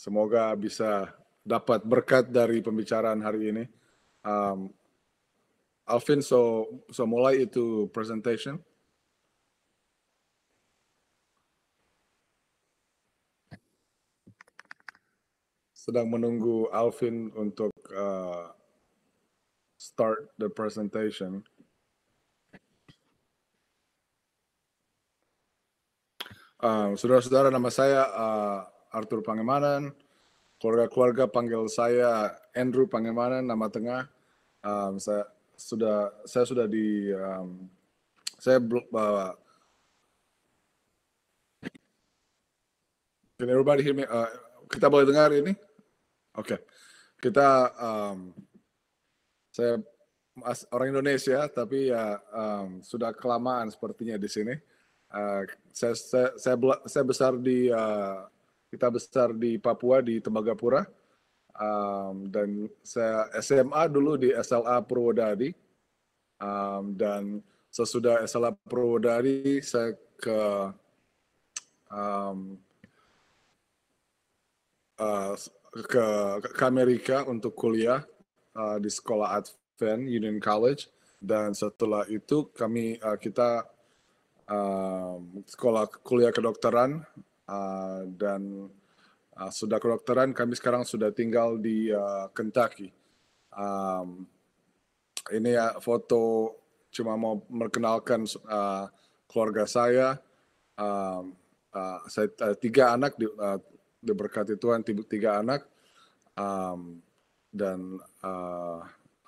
[0.00, 1.12] semoga bisa
[1.44, 3.64] dapat berkat dari pembicaraan hari ini.
[4.24, 4.72] Um,
[5.84, 8.56] Alvin, so so mulai itu presentation.
[15.76, 18.56] Sedang menunggu Alvin untuk uh,
[19.76, 21.44] start the presentation.
[26.60, 28.60] Uh, Saudara-saudara, nama saya uh,
[28.90, 29.94] Arthur Pangemanan.
[30.60, 34.04] Keluarga-keluarga panggil saya Andrew Pangemanan, nama tengah.
[34.60, 35.24] Um, saya
[35.56, 37.64] sudah saya sudah di um,
[38.36, 39.32] saya uh,
[43.40, 44.04] Can everybody hear me?
[44.04, 44.28] Uh,
[44.68, 45.56] kita boleh dengar ini?
[46.36, 46.56] Oke.
[46.56, 46.58] Okay.
[47.24, 48.36] Kita um,
[49.48, 49.80] saya
[50.76, 54.52] orang Indonesia tapi ya um, sudah kelamaan sepertinya di sini.
[55.08, 58.28] Uh, saya, saya, saya, saya besar di uh,
[58.70, 60.86] kita besar di Papua di Tembagapura.
[61.60, 65.50] Um, dan saya SMA dulu di SLA Purwodadi.
[66.40, 70.40] Um, dan sesudah SLA Purwodadi saya ke
[71.90, 72.56] um,
[75.02, 75.34] uh,
[75.74, 76.06] ke,
[76.54, 78.06] ke Amerika untuk kuliah
[78.54, 80.86] uh, di sekolah Advent Union College.
[81.20, 83.66] Dan setelah itu kami uh, kita
[84.46, 87.04] um, sekolah kuliah kedokteran
[87.50, 88.70] uh, dan
[89.34, 92.94] uh, sudah kedokteran kami sekarang sudah tinggal di uh, Kentucky.
[93.50, 94.30] Um,
[95.34, 96.54] ini ya foto
[96.94, 98.86] cuma mau memperkenalkan uh,
[99.26, 100.22] keluarga saya.
[100.78, 101.34] Um,
[101.74, 103.58] uh, saya uh, tiga anak di, uh,
[103.98, 105.66] diberkati Tuhan tiga, anak
[106.38, 107.02] um,
[107.50, 108.80] dan uh,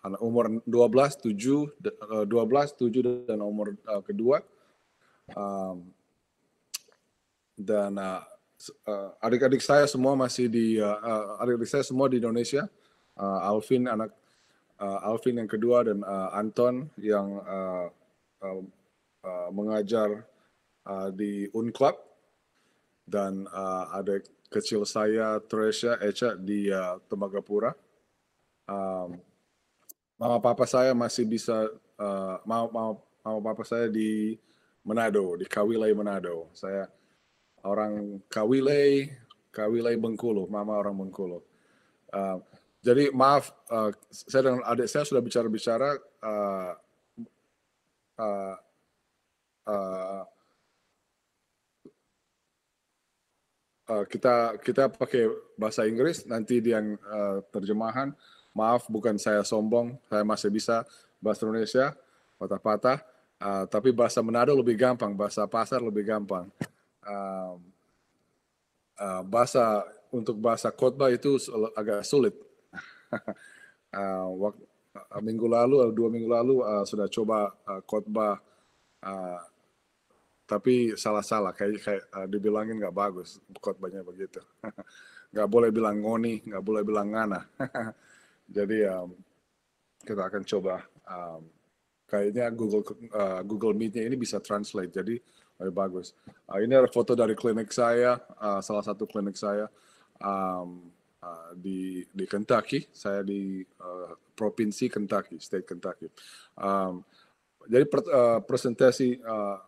[0.06, 4.42] anak umur 12, 7, uh, 12, 7 dan umur uh, kedua
[5.30, 5.94] Um,
[7.62, 8.22] dan uh,
[8.86, 12.66] uh, adik-adik saya semua masih di uh, uh, adik-adik saya semua di Indonesia.
[13.12, 14.10] Uh, Alvin anak
[14.80, 17.86] uh, Alvin yang kedua dan uh, Anton yang uh,
[18.42, 18.60] uh,
[19.22, 20.26] uh, mengajar
[20.86, 21.94] uh, di Unclub
[23.06, 27.72] dan uh, adik kecil saya Tresya Echa di uh, Tembagapura.
[28.68, 29.18] Um,
[30.20, 31.66] mama papa saya masih bisa
[31.98, 32.92] uh, mama, mama,
[33.24, 34.38] mama papa saya di
[34.82, 36.50] Manado, di Kawilai Manado.
[36.52, 36.90] Saya
[37.62, 39.10] orang Kawilai,
[39.54, 41.42] Kawilai Bengkulu, mama orang Bengkulu.
[42.12, 42.38] Uh,
[42.82, 45.98] jadi maaf, uh, saya dengan adik saya sudah bicara-bicara.
[46.22, 46.72] Uh,
[54.08, 58.14] kita kita pakai bahasa Inggris nanti di yang uh, terjemahan.
[58.52, 60.84] Maaf, bukan saya sombong, saya masih bisa
[61.22, 61.96] bahasa Indonesia
[62.36, 63.00] patah-patah
[63.42, 66.46] Uh, tapi bahasa Manado lebih gampang, bahasa pasar lebih gampang.
[67.02, 67.58] Uh,
[69.02, 69.82] uh, bahasa
[70.12, 71.40] untuk bahasa khotbah itu
[71.74, 72.36] agak sulit.
[73.96, 74.64] uh, waktu,
[74.94, 78.38] uh, minggu lalu, dua minggu lalu uh, sudah coba uh, khotbah,
[79.02, 79.40] uh,
[80.44, 84.40] tapi salah-salah, kayak, kayak uh, dibilangin nggak bagus khotbahnya begitu.
[85.32, 87.40] nggak boleh bilang ngoni, nggak boleh bilang ngana.
[88.56, 89.16] Jadi um,
[90.04, 90.84] kita akan coba.
[91.08, 91.42] Um,
[92.04, 92.84] kayaknya Google
[93.16, 95.16] uh, Google Meet-nya ini bisa translate jadi
[95.70, 96.16] bagus.
[96.48, 99.70] Uh, ini ada foto dari klinik saya, uh, salah satu klinik saya
[100.18, 100.90] um,
[101.22, 102.88] uh, di di Kentucky.
[102.90, 106.08] Saya di uh, provinsi Kentucky, state Kentucky.
[106.56, 107.04] Um,
[107.70, 109.58] jadi per, uh, presentasi, uh,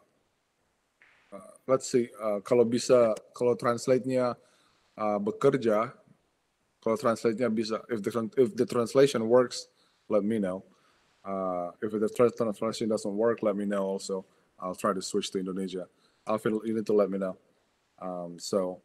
[1.31, 4.34] uh, let's see, uh, kalau bisa, kalau translate-nya
[4.99, 5.94] uh, bekerja,
[6.83, 9.71] kalau translate-nya bisa, if the if the translation works,
[10.10, 10.66] let me know.
[11.25, 14.27] Uh, if the translation doesn't work, let me know also.
[14.65, 15.85] I'll try to switch to Indonesia.
[16.25, 17.37] Alvin, you need to let me know.
[18.01, 18.81] Um, so,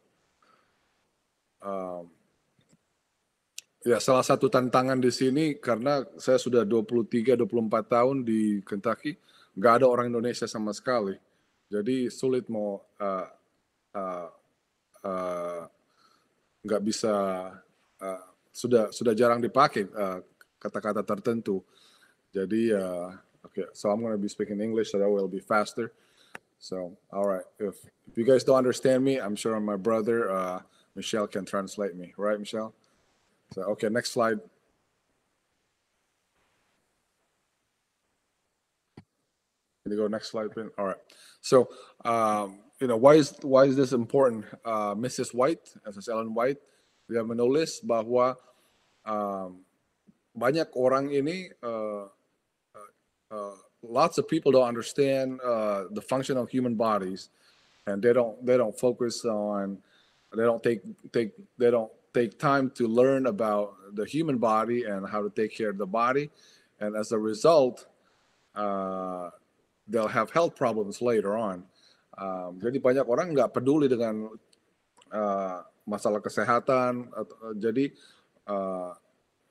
[1.64, 2.12] um,
[3.80, 7.48] ya salah satu tantangan di sini karena saya sudah 23-24
[7.88, 9.16] tahun di Kentucky,
[9.56, 11.16] nggak ada orang Indonesia sama sekali.
[11.72, 13.26] Jadi sulit mau uh,
[13.96, 14.28] uh,
[15.00, 15.64] uh,
[16.84, 17.14] bisa
[18.04, 18.22] uh,
[18.52, 20.20] sudah sudah jarang dipakai uh,
[20.60, 21.64] kata-kata tertentu.
[22.30, 23.10] Jadi, uh,
[23.52, 25.92] okay, so I'm going to be speaking English so that will be faster.
[26.58, 27.74] So, all right, if,
[28.10, 30.60] if you guys don't understand me, I'm sure my brother, uh,
[30.94, 32.12] Michelle, can translate me.
[32.16, 32.74] Right, Michelle?
[33.52, 34.40] So, okay, next slide.
[39.82, 40.68] Can you go next slide, please?
[40.78, 41.00] All right.
[41.40, 41.68] So,
[42.04, 44.44] um, you know, why is why is this important?
[44.64, 45.34] Uh, Mrs.
[45.34, 46.08] White, Mrs.
[46.08, 46.58] Ellen White,
[47.08, 48.36] dia menulis bahwa
[49.02, 49.64] um,
[50.36, 52.06] banyak orang ini uh,
[53.30, 57.30] uh, lots of people don't understand uh, the function of human bodies,
[57.86, 59.78] and they don't they don't focus on
[60.36, 60.82] they don't take
[61.12, 65.54] take they don't take time to learn about the human body and how to take
[65.54, 66.30] care of the body,
[66.80, 67.86] and as a result,
[68.54, 69.30] uh,
[69.86, 71.64] they'll have health problems later on.
[72.20, 74.28] Um, jadi banyak orang nggak peduli dengan
[75.08, 77.08] uh, masalah kesehatan.
[77.14, 77.88] Uh, jadi
[78.44, 78.92] uh,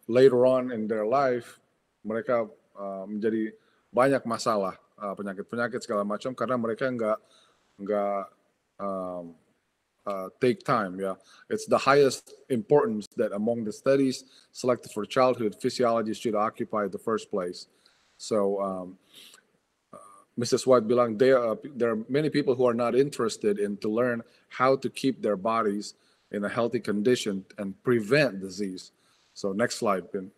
[0.06, 1.58] later on in their life
[2.06, 2.48] mereka
[2.78, 3.52] uh, menjadi
[3.90, 7.20] banyak masalah uh, penyakit-penyakit segala macam karena mereka nggak
[7.80, 8.24] nggak
[8.78, 9.34] um,
[10.06, 11.00] uh, take time.
[11.00, 11.16] Yeah,
[11.50, 17.02] it's the highest importance that among the studies selected for childhood physiology should occupy the
[17.02, 17.68] first place.
[18.18, 18.62] So.
[18.62, 18.88] Um,
[20.40, 20.66] Mrs.
[20.66, 24.24] White bilang there are, there are many people who are not interested in to learn
[24.48, 25.96] how to keep their bodies
[26.32, 28.92] in a healthy condition and prevent disease.
[29.34, 30.32] So next slide, Ben.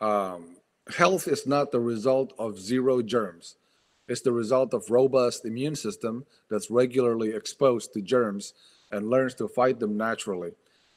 [0.00, 0.56] Um,
[0.96, 3.56] health is not the result of zero germs.
[4.08, 8.54] It's the result of robust immune system that's regularly exposed to germs
[8.90, 10.52] and learns to fight them naturally.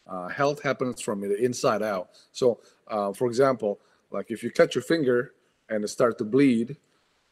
[0.08, 2.10] Uh, health happens from the inside out.
[2.32, 3.80] So, uh, for example,
[4.12, 5.34] like if you cut your finger
[5.70, 6.78] and it start to bleed,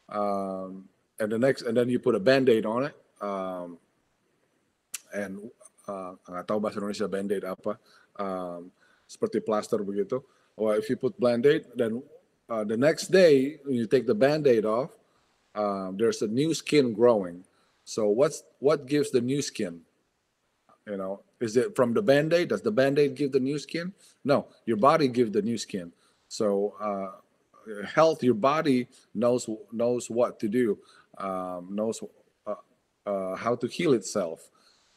[0.08, 0.88] um,
[1.18, 3.78] and the next, and then you put a band-aid on it, um,
[5.12, 5.50] and
[5.86, 7.76] uh, nggak tahu bahasa Indonesia band-aid apa,
[8.16, 8.72] um,
[9.04, 10.24] seperti plaster begitu.
[10.60, 12.02] Or if you put band-aid, then
[12.50, 14.90] uh, the next day when you take the band-aid off,
[15.54, 17.44] um, there's a new skin growing.
[17.84, 19.80] So what's what gives the new skin?
[20.86, 22.48] You know, is it from the band-aid?
[22.50, 23.94] Does the band-aid give the new skin?
[24.22, 25.94] No, your body gives the new skin.
[26.28, 30.78] So uh, health, your body knows knows what to do,
[31.16, 32.04] um, knows
[32.46, 32.54] uh,
[33.06, 34.50] uh, how to heal itself.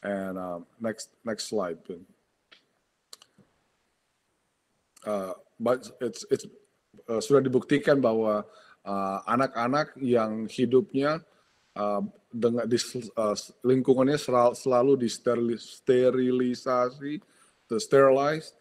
[0.03, 2.03] And um, next next slide, please.
[5.63, 6.43] Uh, it's it's
[7.07, 8.43] uh, sudah dibuktikan bahwa
[8.83, 11.23] uh, anak-anak uh, yang hidupnya
[11.79, 12.75] uh, dengan di
[13.15, 17.21] uh, lingkungannya selalu, selalu disterilisasi,
[17.71, 18.51] to sterilize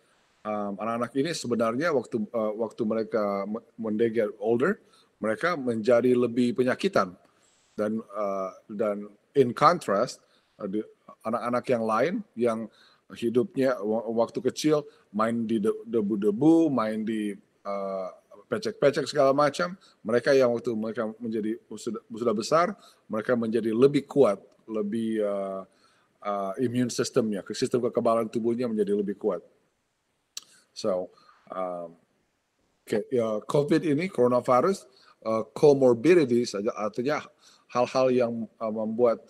[0.46, 3.46] um, anak-anak ini sebenarnya waktu uh, waktu mereka
[3.78, 4.78] when they get older
[5.22, 7.14] mereka menjadi lebih penyakitan.
[7.72, 10.20] Dan uh, dan in contrast
[11.24, 12.68] anak-anak yang lain yang
[13.12, 13.76] hidupnya
[14.12, 18.08] waktu kecil main di debu-debu main di uh,
[18.48, 19.76] pecek-pecek segala macam.
[20.04, 22.66] Mereka yang waktu mereka menjadi sudah, sudah besar
[23.08, 25.64] mereka menjadi lebih kuat lebih uh,
[26.22, 29.42] uh, immune systemnya sistem kekebalan tubuhnya menjadi lebih kuat.
[30.72, 31.12] So,
[31.52, 31.92] um,
[32.86, 34.88] okay, ya, COVID ini coronavirus
[35.24, 37.20] uh, comorbidities artinya
[37.68, 39.20] hal-hal yang uh, membuat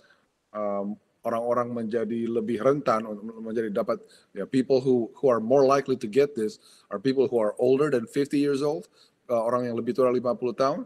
[0.54, 3.06] um, orang-orang menjadi lebih rentan
[3.42, 4.02] menjadi dapat
[4.34, 6.58] ya people who who are more likely to get this
[6.90, 8.90] are people who are older than 50 years old
[9.30, 10.22] uh, orang yang lebih tua 50
[10.58, 10.80] tahun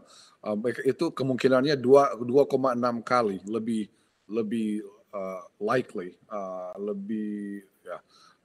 [0.45, 3.89] uh, itu kemungkinannya 2 2,6 kali lebih
[4.29, 4.85] lebih
[5.15, 7.97] uh, likely uh, lebih ya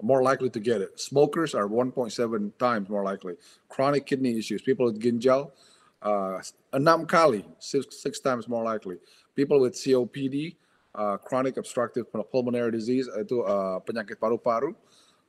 [0.02, 0.98] more likely to get it.
[1.00, 3.34] Smokers are 1.7 times more likely.
[3.68, 5.52] Chronic kidney issues, people with ginjal,
[6.02, 6.42] uh,
[6.74, 8.96] enam kali, six, six times more likely.
[9.36, 10.56] People with COPD,
[10.94, 14.76] uh, chronic obstructive pulmonary disease, itu uh, penyakit paru-paru,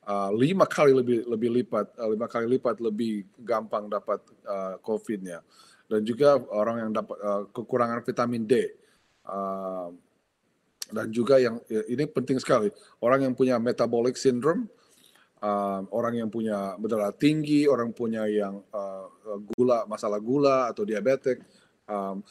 [0.07, 5.43] uh, lima kali lebih lebih lipat, uh, lima kali lipat lebih gampang dapat uh, COVID-nya.
[5.87, 8.53] Dan juga orang yang dapat uh, kekurangan vitamin D.
[9.23, 9.91] Uh,
[10.93, 12.69] dan juga yang ya, ini penting sekali
[13.01, 14.69] orang yang punya metabolic syndrome
[15.41, 19.07] uh, orang yang punya berdarah tinggi orang punya yang uh,
[19.55, 21.41] gula masalah gula atau diabetes
[21.89, 22.21] um,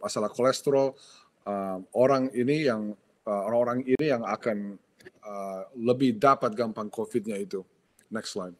[0.00, 0.96] masalah kolesterol
[1.44, 2.92] um, orang ini yang
[3.24, 4.76] uh, orang-orang uh, ini yang akan
[5.24, 7.64] uh, lebih dapat gampang COVID-nya itu
[8.12, 8.56] next slide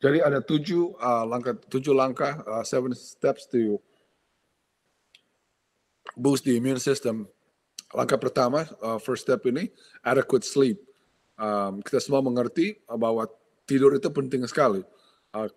[0.00, 3.76] jadi ada tujuh uh, langkah tujuh langkah uh, seven steps to
[6.16, 7.28] boost the immune system.
[7.90, 9.68] Langkah pertama, uh, first step ini,
[10.06, 10.78] adequate sleep.
[11.40, 13.26] Um, kita semua mengerti bahwa
[13.66, 14.84] tidur itu penting sekali.
[15.34, 15.50] Uh,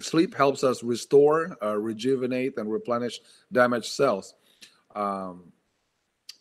[0.00, 3.20] sleep helps us restore, uh, rejuvenate, and replenish
[3.52, 4.34] damaged cells.
[4.94, 5.52] Um,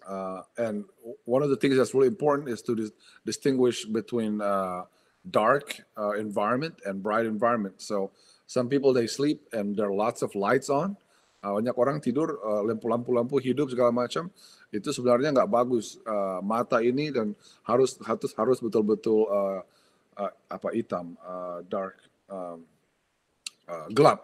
[0.07, 0.85] uh, and
[1.25, 2.91] one of the things that's really important is to dis
[3.25, 4.83] distinguish between uh,
[5.29, 7.81] dark uh, environment and bright environment.
[7.81, 8.11] So
[8.47, 10.95] some people they sleep and there are lots of lights on,
[11.43, 14.31] uh, banyak orang tidur uh, lampu-lampu hidup segala macam
[14.73, 17.31] itu sebenarnya nggak bagus uh, mata ini dan
[17.63, 19.61] harus harus harus betul-betul uh,
[20.19, 21.95] uh, apa hitam uh, dark
[22.27, 22.67] um,
[23.69, 24.23] uh, gelap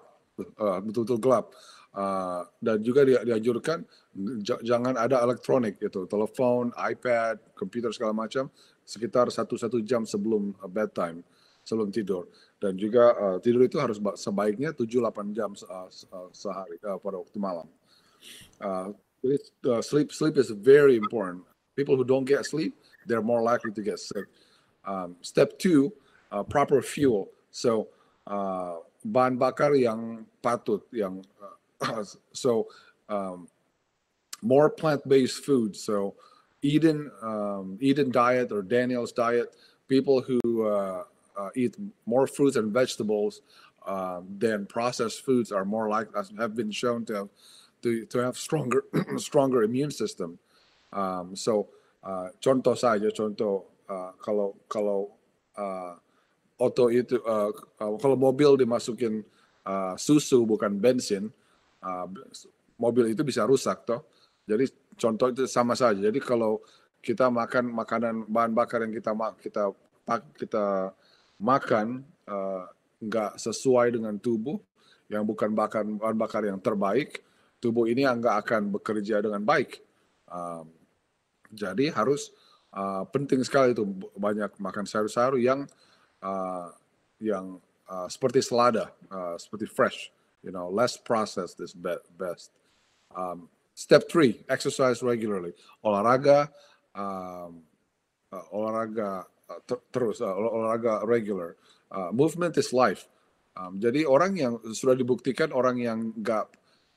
[0.83, 1.45] betul-betul uh, gelap
[1.93, 3.85] uh, dan juga di, dianjurkan
[4.65, 8.50] jangan ada elektronik itu telepon iPad komputer segala macam
[8.83, 11.21] sekitar satu satu jam sebelum bedtime
[11.63, 12.27] sebelum tidur
[12.63, 15.91] dan juga uh, tidur itu harus sebaiknya 7-8 jam uh,
[16.31, 17.67] sehari uh, pada waktu malam.
[18.63, 18.95] Uh,
[19.67, 21.43] uh, sleep sleep is very important.
[21.75, 22.71] People who don't get sleep,
[23.03, 24.31] they're more likely to get sick.
[24.88, 25.91] Um, step two,
[26.31, 27.27] uh, proper fuel.
[27.51, 27.91] So
[28.27, 32.67] uh, bahan bakar yang patut, yang uh, so
[33.10, 33.48] um,
[34.41, 35.75] more plant-based food.
[35.75, 36.15] So
[36.63, 39.55] Eden um, Eden diet or Daniel's diet,
[39.88, 41.03] people who uh,
[41.38, 43.41] uh, eat more fruits and vegetables
[43.86, 46.07] uh, than processed foods are more like
[46.38, 47.29] have been shown to have
[47.81, 48.83] to, to have stronger
[49.17, 50.39] stronger immune system.
[50.93, 51.67] Um, so
[52.03, 55.12] uh, contoh saja contoh uh, kalau kalau
[55.57, 56.00] uh,
[56.63, 57.51] auto itu uh,
[57.84, 59.20] uh, kalau mobil dimasukin
[59.67, 61.27] uh, susu bukan bensin,
[61.84, 62.08] uh,
[62.79, 64.08] mobil itu bisa rusak toh.
[64.48, 66.00] Jadi contoh itu sama saja.
[66.00, 66.63] Jadi kalau
[67.03, 69.12] kita makan makanan bahan bakar yang kita
[69.43, 69.63] kita
[70.39, 70.65] kita
[71.36, 72.63] makan uh,
[73.03, 74.55] nggak sesuai dengan tubuh
[75.12, 77.20] yang bukan bakar bahan bakar yang terbaik,
[77.60, 79.84] tubuh ini nggak akan bekerja dengan baik.
[80.32, 80.72] Um,
[81.53, 82.34] jadi harus
[82.74, 83.86] uh, penting sekali itu
[84.17, 85.67] banyak makan sayur-sayur yang
[86.23, 86.71] uh,
[87.19, 87.59] yang
[87.91, 90.09] uh, seperti selada, uh, seperti fresh,
[90.41, 91.75] you know, less processed is
[92.15, 92.55] best.
[93.13, 95.53] Um, step three, exercise regularly,
[95.83, 96.49] olahraga,
[96.95, 97.61] um,
[98.31, 101.59] uh, olahraga uh, ter terus, uh, olahraga regular.
[101.93, 103.05] Uh, movement is life.
[103.53, 106.49] Um, jadi orang yang sudah dibuktikan orang yang nggak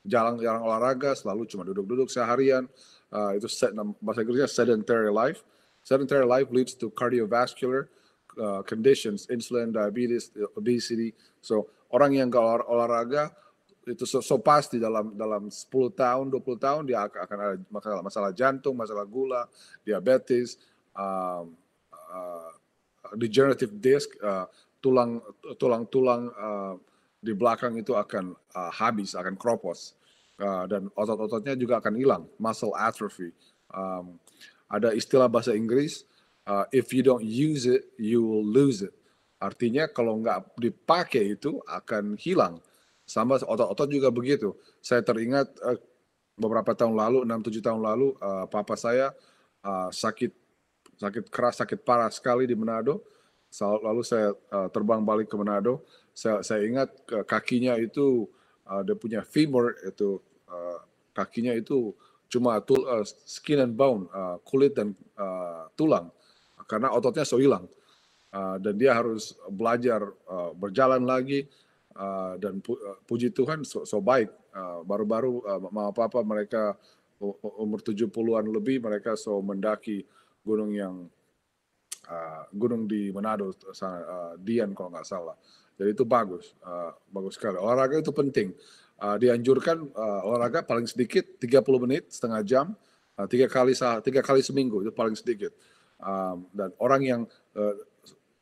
[0.07, 2.65] jalan-jalan olahraga selalu cuma duduk-duduk seharian
[3.13, 5.45] uh, itu set, bahasa Inggrisnya sedentary life.
[5.85, 7.85] Sedentary life leads to cardiovascular
[8.37, 11.11] uh, conditions, insulin, diabetes, obesity.
[11.41, 13.33] So orang yang nggak olahraga
[13.87, 18.31] itu so, so pasti dalam dalam 10 tahun, 20 tahun dia akan ada masalah masalah
[18.35, 19.47] jantung, masalah gula,
[19.87, 20.59] diabetes,
[20.91, 21.55] um,
[21.91, 22.51] uh,
[23.15, 24.43] degenerative disc, uh,
[24.83, 25.23] tulang
[25.55, 26.75] tulang tulang uh,
[27.23, 29.95] di belakang itu akan uh, habis, akan kropos
[30.43, 33.31] uh, dan otot-ototnya juga akan hilang, muscle atrophy.
[33.71, 34.19] Um,
[34.67, 36.03] ada istilah bahasa Inggris,
[36.47, 38.95] uh, if you don't use it, you will lose it.
[39.37, 42.57] Artinya kalau nggak dipakai itu akan hilang.
[43.07, 44.55] Sama otot-otot juga begitu.
[44.81, 45.77] Saya teringat uh,
[46.39, 49.13] beberapa tahun lalu, 6-7 tahun lalu, uh, papa saya
[49.61, 50.31] uh, sakit
[50.97, 53.05] sakit keras, sakit parah sekali di Manado
[53.61, 55.83] lalu saya uh, terbang balik ke Manado.
[56.11, 58.27] Saya, saya ingat uh, kakinya itu
[58.65, 60.17] uh, dia punya femur itu
[60.49, 60.79] uh,
[61.13, 61.93] kakinya itu
[62.27, 66.11] cuma tul, uh, skin and bone, uh, kulit dan uh, tulang
[66.67, 67.65] karena ototnya so hilang.
[68.27, 71.47] Uh, dan dia harus belajar uh, berjalan lagi
[71.95, 72.75] uh, dan pu,
[73.07, 74.29] puji Tuhan so, so baik.
[74.57, 76.75] Baru-baru uh, mama papa mereka
[77.57, 80.05] umur 70-an lebih mereka so mendaki
[80.45, 81.09] gunung yang
[82.07, 85.35] uh, gunung di Manado uh, Dian kalau nggak salah.
[85.77, 87.59] Jadi itu bagus, uh, bagus sekali.
[87.59, 88.49] Olahraga itu penting.
[88.97, 92.65] Uh, dianjurkan uh, olahraga paling sedikit 30 menit, setengah jam,
[93.29, 95.53] tiga kali tiga kali seminggu itu paling sedikit.
[95.97, 96.45] Um,
[96.77, 97.21] orang yang
[97.57, 97.73] uh,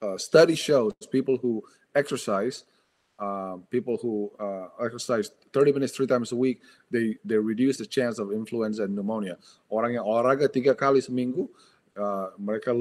[0.03, 1.63] uh, study shows people who
[1.95, 2.67] exercise,
[3.19, 6.59] uh, people who uh, exercise 30 minutes three times a week,
[6.91, 9.39] they they reduce the chance of influenza and pneumonia.
[9.71, 11.47] Orang yang olahraga tiga kali seminggu
[11.95, 12.75] uh, mereka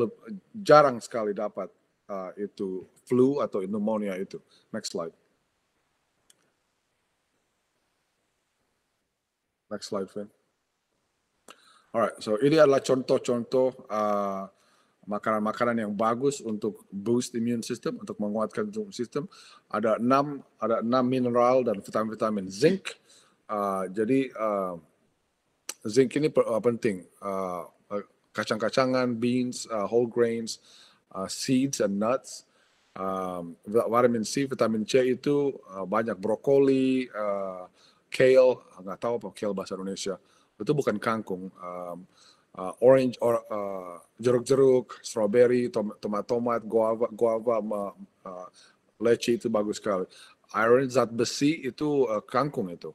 [0.59, 1.71] jarang sekali dapat
[2.11, 4.43] uh, itu flu atau pneumonia itu.
[4.75, 5.14] Next slide.
[9.71, 10.28] Next slide, Vin.
[11.95, 14.50] Alright, so ini adalah contoh-contoh uh,
[15.04, 19.28] makanan-makanan yang bagus untuk boost immune system, untuk menguatkan immune system.
[19.68, 22.96] Ada enam, ada enam mineral dan vitamin-vitamin zinc.
[23.44, 24.75] Uh, jadi uh,
[25.84, 27.04] zinc ini uh, penting.
[27.20, 27.68] Uh,
[28.34, 30.58] kacang-kacangan, beans, uh, whole grains,
[31.14, 32.42] uh, seeds and nuts.
[32.94, 37.66] Um, vitamin C, vitamin C itu uh, banyak brokoli, uh,
[38.11, 40.14] kale, nggak tahu apa kale bahasa Indonesia.
[40.58, 41.50] Itu bukan kangkung.
[41.58, 42.06] Um,
[42.58, 47.56] uh, orange, or, uh, jeruk-jeruk, strawberry, tom tomat-tomat, guava, guava,
[48.25, 48.46] uh,
[49.02, 50.06] leci itu bagus sekali.
[50.54, 52.94] Iron, zat besi itu uh, kangkung itu.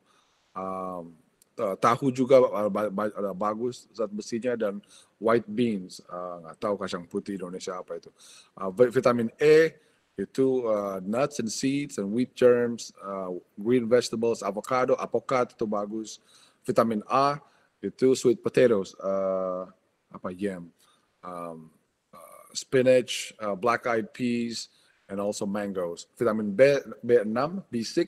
[0.55, 1.15] Um,
[1.59, 4.79] uh, tahu juga ada bagus zat besinya dan
[5.19, 8.09] white beans uh, nggak tahu kacang putih Indonesia apa itu
[8.55, 9.75] uh, vitamin E
[10.19, 16.23] itu uh, nuts and seeds and wheat germs uh, green vegetables avocado apokat itu bagus
[16.63, 17.39] vitamin A
[17.79, 19.67] itu sweet potatoes uh,
[20.11, 20.67] apa yam
[21.23, 21.71] um,
[22.11, 24.67] uh, spinach uh, black eyed peas
[25.07, 26.63] and also mangoes vitamin B
[27.01, 27.99] B6 B6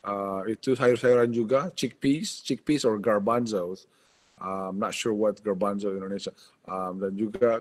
[0.00, 3.84] Uh, itu sayur-sayuran juga, chickpeas, chickpeas or garbanzos.
[4.40, 6.32] Uh, I'm not sure what garbanzo in Indonesia.
[6.64, 7.60] Um, dan juga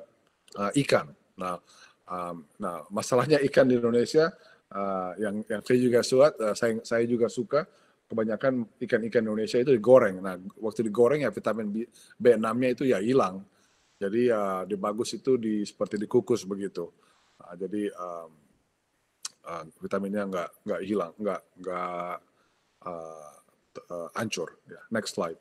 [0.55, 1.12] uh, ikan.
[1.36, 1.59] Nah,
[2.07, 4.31] um, nah masalahnya ikan di Indonesia
[4.71, 7.67] uh, yang yang saya juga suka, uh, saya saya juga suka
[8.09, 10.17] kebanyakan ikan-ikan Indonesia itu digoreng.
[10.17, 11.85] Nah, waktu digoreng ya vitamin B,
[12.17, 13.45] B6-nya itu ya hilang.
[14.01, 16.89] Jadi ya di bagus itu di seperti dikukus begitu.
[17.37, 18.31] Nah, jadi um,
[19.45, 22.15] uh, vitaminnya nggak nggak hilang, nggak nggak
[22.89, 23.33] uh,
[23.93, 24.57] uh, hancur.
[24.65, 24.83] Yeah.
[24.89, 25.37] Next slide.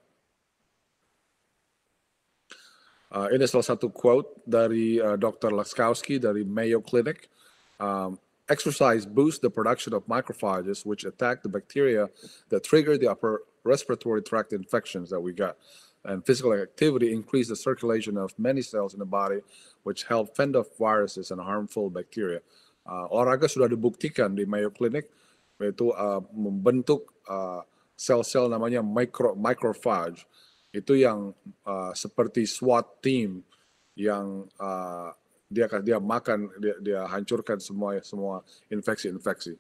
[3.09, 5.49] Uh, ini salah satu quote dari uh, Dr.
[5.57, 7.33] Laskowski dari Mayo Clinic.
[7.81, 12.09] Um, Exercise boosts the production of macrophages, which attack the bacteria
[12.49, 15.57] that trigger the upper respiratory tract infections that we got.
[16.05, 19.41] And physical activity increase the circulation of many cells in the body,
[19.83, 22.41] which help fend off viruses and harmful bacteria.
[22.89, 25.13] Uh, olahraga sudah dibuktikan di Mayo Clinic,
[25.61, 27.61] yaitu uh, membentuk uh,
[27.93, 30.25] sel-sel namanya micro microphage.
[30.73, 31.37] Itu yang
[31.69, 33.45] uh, seperti SWAT team
[33.93, 35.13] yang uh,
[35.49, 39.57] dia dia makan dia, dia hancurkan semua semua infeksi-infeksi.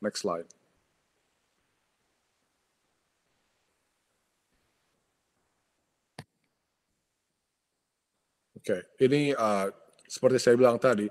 [0.00, 0.48] Next slide.
[8.60, 8.80] Oke, okay.
[9.00, 9.72] ini uh,
[10.04, 11.08] seperti saya bilang tadi,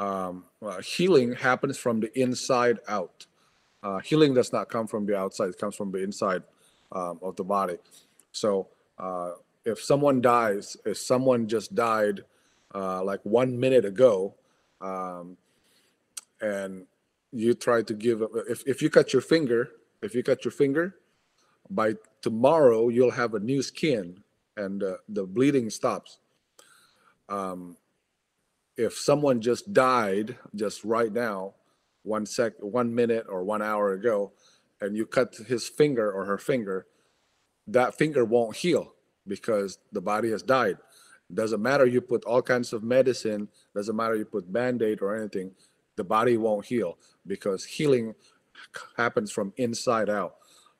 [0.00, 3.28] um, uh, healing happens from the inside out.
[3.84, 6.40] Uh, healing does not come from the outside; it comes from the inside
[6.96, 7.76] um, of the body.
[8.32, 9.36] So, uh,
[9.68, 12.24] if someone dies, if someone just died
[12.76, 14.34] uh, like one minute ago,
[14.82, 15.38] um,
[16.42, 16.86] and
[17.32, 19.70] you try to give if if you cut your finger,
[20.02, 20.96] if you cut your finger,
[21.70, 24.22] by tomorrow you'll have a new skin
[24.56, 26.18] and uh, the bleeding stops.
[27.28, 27.76] Um,
[28.76, 31.54] if someone just died just right now,
[32.02, 34.32] one sec, one minute or one hour ago,
[34.82, 36.86] and you cut his finger or her finger,
[37.66, 38.92] that finger won't heal
[39.26, 40.76] because the body has died.
[41.32, 45.50] Doesn't matter you put all kinds of medicine, doesn't matter you put band-aid or anything,
[45.96, 48.14] the body won't heal because healing
[48.96, 50.36] happens from inside out.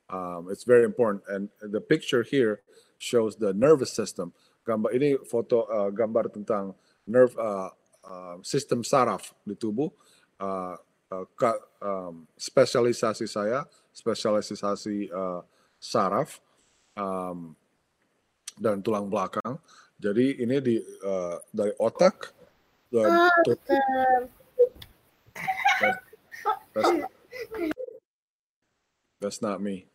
[0.09, 1.25] Um, it's very important.
[1.29, 2.63] And the picture here
[2.99, 4.33] shows the nervous system.
[4.67, 6.75] Gambar ini foto uh, gambar tentang
[7.07, 7.71] nerve uh,
[8.07, 9.91] uh, system saraf di tubuh.
[10.39, 10.79] Uh,
[11.11, 11.27] uh,
[11.83, 15.43] um, spesialisasi saya, spesialisasi uh,
[15.79, 16.39] saraf
[16.99, 17.55] um,
[18.59, 19.59] dan tulang belakang.
[19.97, 22.37] Jadi ini di uh, dari otak
[22.93, 23.33] dan oh,
[26.77, 26.91] that's,
[29.17, 29.89] that's not me.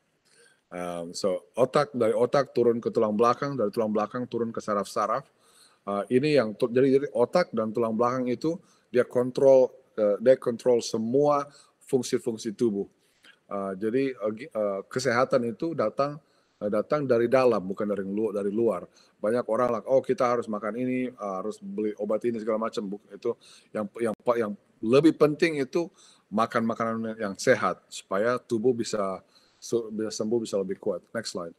[0.71, 5.27] Um, so otak dari otak turun ke tulang belakang, dari tulang belakang turun ke saraf-saraf.
[5.85, 8.57] Uh, ini yang jadi, jadi otak dan tulang belakang itu
[8.89, 9.69] dia kontrol
[10.01, 11.45] uh, dia kontrol semua
[11.85, 12.89] fungsi-fungsi tubuh.
[13.51, 14.15] Uh, jadi
[14.55, 16.17] uh, kesehatan itu datang
[16.69, 18.85] datang dari dalam bukan dari luar dari luar.
[19.17, 22.99] Banyak orang lah oh kita harus makan ini harus beli obat ini segala macam.
[23.09, 23.33] Itu
[23.73, 25.89] yang yang yang lebih penting itu
[26.29, 29.21] makan makanan yang sehat supaya tubuh bisa
[29.93, 31.01] bisa sembuh bisa lebih kuat.
[31.13, 31.55] Next slide.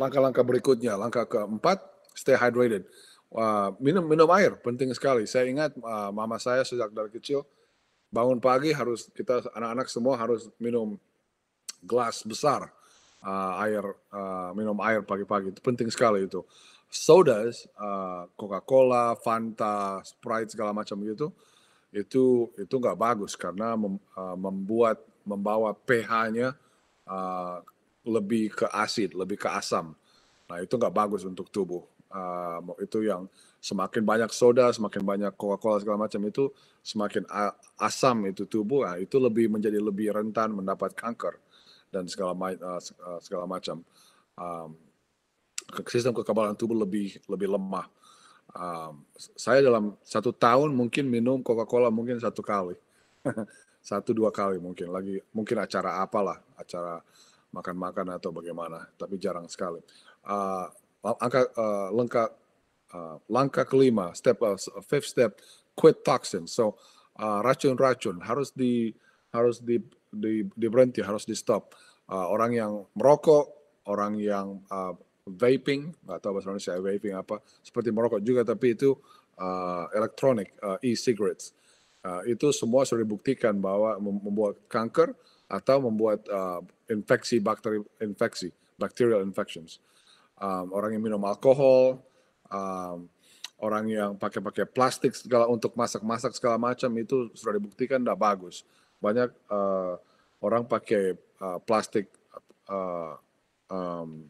[0.00, 0.96] Langkah-langkah berikutnya.
[0.96, 1.82] Langkah keempat
[2.16, 2.88] stay hydrated.
[3.30, 5.28] Uh, minum minum air penting sekali.
[5.28, 7.46] Saya ingat uh, mama saya sejak dari kecil
[8.10, 10.98] bangun pagi harus kita anak-anak semua harus minum
[11.80, 12.68] gelas besar
[13.22, 16.42] uh, air uh, minum air pagi-pagi itu penting sekali itu
[16.90, 21.30] sodas uh, Coca-Cola, Fanta, Sprite segala macam gitu
[21.90, 26.54] itu itu nggak bagus karena mem, uh, membuat membawa pH-nya
[27.06, 27.58] uh,
[28.06, 29.92] lebih ke asid, lebih ke asam.
[30.48, 31.84] Nah itu nggak bagus untuk tubuh.
[32.10, 36.48] Uh, itu yang semakin banyak soda, semakin banyak Coca-Cola segala macam itu
[36.80, 37.28] semakin
[37.76, 41.36] asam itu tubuh, nah, itu lebih menjadi lebih rentan mendapat kanker
[41.92, 42.80] dan segala uh,
[43.20, 43.84] segala macam.
[44.40, 44.80] Um,
[45.92, 47.86] sistem kekebalan tubuh lebih lebih lemah.
[48.50, 52.74] Um, saya dalam satu tahun mungkin minum Coca-Cola mungkin satu kali,
[53.84, 57.04] satu dua kali mungkin lagi mungkin acara apalah, acara
[57.52, 59.84] makan-makan atau bagaimana, tapi jarang sekali.
[60.24, 60.66] Uh,
[61.04, 62.39] angka uh, lengkap
[62.94, 65.38] uh, langkah kelima, step uh, fifth step,
[65.74, 66.46] quit toxin.
[66.46, 66.76] So
[67.18, 68.94] uh, racun-racun harus di
[69.30, 69.78] harus di,
[70.10, 71.74] di, di berhenti, harus di stop.
[72.10, 73.46] Uh, orang yang merokok,
[73.86, 78.98] orang yang uh, vaping, nggak tahu bahasa Indonesia vaping apa, seperti merokok juga, tapi itu
[79.38, 81.54] uh, elektronik, uh, e-cigarettes.
[82.00, 85.12] Uh, itu semua sudah dibuktikan bahwa membuat kanker
[85.46, 88.50] atau membuat uh, infeksi bakteri infeksi,
[88.80, 89.78] bacterial infections.
[90.40, 92.00] Um, orang yang minum alkohol,
[92.50, 93.08] um,
[93.58, 98.62] orang yang pakai-pakai plastik segala untuk masak-masak segala macam itu sudah dibuktikan tidak bagus.
[99.00, 99.96] Banyak uh,
[100.44, 102.12] orang pakai uh, plastik
[102.68, 103.16] uh,
[103.72, 104.28] um,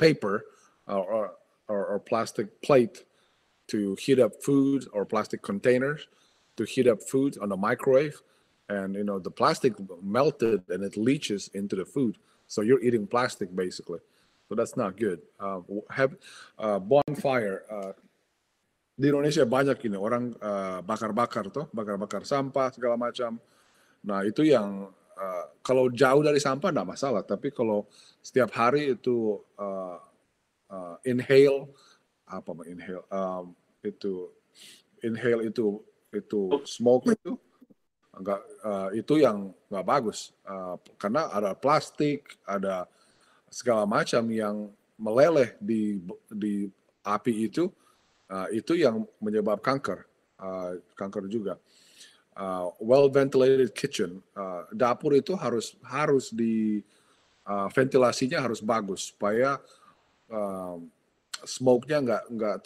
[0.00, 0.42] paper
[0.88, 1.36] or,
[1.68, 3.06] or, or plastic plate
[3.66, 6.06] to heat up food or plastic containers.
[6.56, 8.20] to heat up food on the microwave,
[8.68, 12.16] and you know the plastic melted and it leaches into the food.
[12.48, 14.00] So you're eating plastic basically.
[14.46, 15.22] So that's not good.
[15.38, 16.14] Uh, have
[16.58, 17.66] uh, bonfire.
[17.66, 17.92] Uh,
[18.96, 23.36] di Indonesia banyak ini orang uh, bakar-bakar tuh, bakar-bakar sampah segala macam.
[24.06, 27.84] Nah itu yang uh, kalau jauh dari sampah tidak masalah, tapi kalau
[28.22, 30.00] setiap hari itu uh,
[30.70, 31.68] uh, inhale
[32.26, 33.54] apa inhale um,
[33.86, 34.30] itu
[35.02, 35.78] inhale itu
[36.10, 37.38] itu smoke itu
[38.16, 42.88] enggak uh, itu yang nggak bagus uh, karena ada plastik ada
[43.56, 44.68] segala macam yang
[45.00, 45.96] meleleh di
[46.28, 46.68] di
[47.00, 47.72] api itu
[48.28, 50.04] uh, itu yang menyebabkan kanker
[50.36, 51.56] uh, kanker juga
[52.36, 56.84] uh, well ventilated kitchen uh, dapur itu harus harus di
[57.48, 59.56] uh, ventilasinya harus bagus supaya
[60.28, 60.76] uh,
[61.44, 62.56] smoke-nya nggak nggak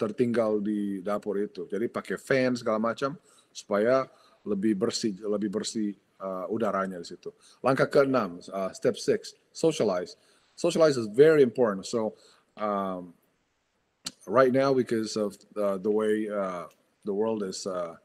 [0.00, 1.68] tertinggal di dapur itu.
[1.68, 3.12] Jadi pakai fan segala macam
[3.52, 4.08] supaya
[4.48, 7.28] lebih bersih lebih bersih uh, udaranya di situ.
[7.60, 10.16] Langkah keenam, uh, step six, socialize.
[10.60, 11.88] Socialize is very important.
[11.88, 12.12] So
[12.60, 13.16] um,
[14.28, 16.68] right now, because of uh, the way uh,
[17.08, 17.96] the world is uh,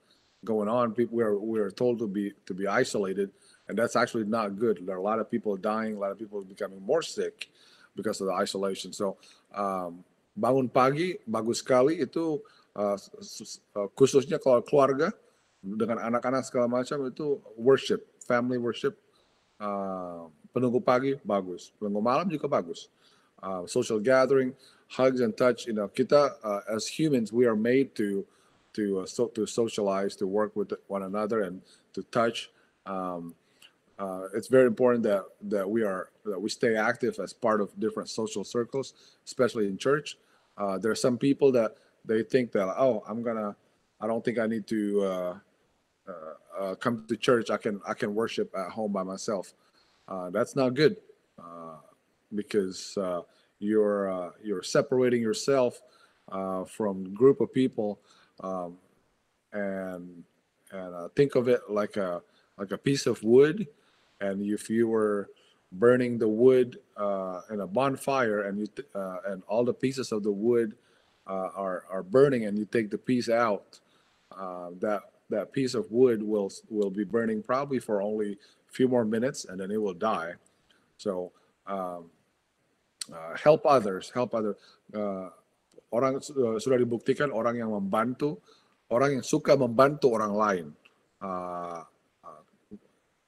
[0.47, 3.35] going on, people we are we are told to be to be isolated,
[3.67, 4.79] and that's actually not good.
[4.87, 7.51] There are a lot of people dying, a lot of people becoming more sick
[7.91, 8.95] because of the isolation.
[8.95, 9.19] So
[9.51, 12.39] um, bangun pagi bagus sekali itu
[12.79, 12.95] uh,
[13.99, 15.11] khususnya kalau keluarga
[15.59, 18.95] dengan anak-anak segala macam itu worship, family worship.
[19.59, 22.87] Uh, penunggu pagi bagus, penunggu malam juga bagus.
[23.43, 24.55] Uh, social gathering,
[24.87, 25.67] hugs and touch.
[25.67, 28.23] You know, kita uh, as humans we are made to
[28.73, 31.59] to uh, so, to socialize, to work with one another, and
[31.93, 32.49] to touch.
[32.87, 33.35] Um,
[33.99, 37.75] uh, it's very important that that we are that we stay active as part of
[37.79, 38.93] different social circles,
[39.25, 40.17] especially in church.
[40.57, 43.55] Uh, there are some people that they think that oh, I'm gonna,
[43.99, 45.35] I don't think I need to uh,
[46.07, 46.11] uh,
[46.59, 47.49] uh come to church.
[47.49, 49.53] I can I can worship at home by myself.
[50.07, 50.97] Uh, that's not good
[52.33, 52.97] because
[53.59, 55.81] you're you're separating yourself
[56.67, 57.99] from group of people,
[58.41, 58.77] um,
[59.53, 60.23] and
[60.71, 62.21] and think of it like a
[62.57, 63.67] like a piece of wood.
[64.21, 65.29] And if you were
[65.71, 70.23] burning the wood uh, in a bonfire and you uh, and all the pieces of
[70.23, 70.75] the wood
[71.27, 73.79] uh, are are burning and you take the piece out
[74.37, 78.37] uh, that that piece of wood will will be burning probably for only
[78.75, 80.35] few more minutes and then it will die
[80.99, 81.31] so
[81.63, 82.11] um,
[83.07, 84.59] uh, help others help other
[84.91, 85.31] uh,
[85.95, 86.19] orang
[86.59, 88.35] sudah dibuktikan orang yang membantu
[88.91, 90.65] orang yang suka membantu orang lain
[91.23, 91.79] uh,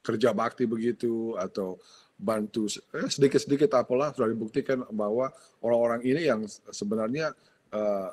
[0.08, 1.76] kerja bakti begitu atau
[2.18, 5.30] bantu eh, sedikit-sedikit apalah sudah dibuktikan bahwa
[5.60, 7.36] orang-orang ini yang sebenarnya
[7.76, 8.10] uh,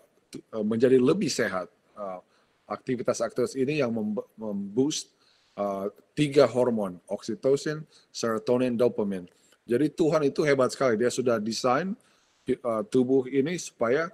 [0.61, 1.71] menjadi lebih sehat.
[1.95, 2.19] Uh,
[2.65, 3.93] aktivitas-aktivitas ini yang
[4.37, 5.13] memboost
[5.57, 7.83] uh, tiga hormon, oksitosin,
[8.15, 9.27] serotonin, dopamin.
[9.67, 10.95] Jadi Tuhan itu hebat sekali.
[10.95, 11.93] Dia sudah desain
[12.63, 14.09] uh, tubuh ini supaya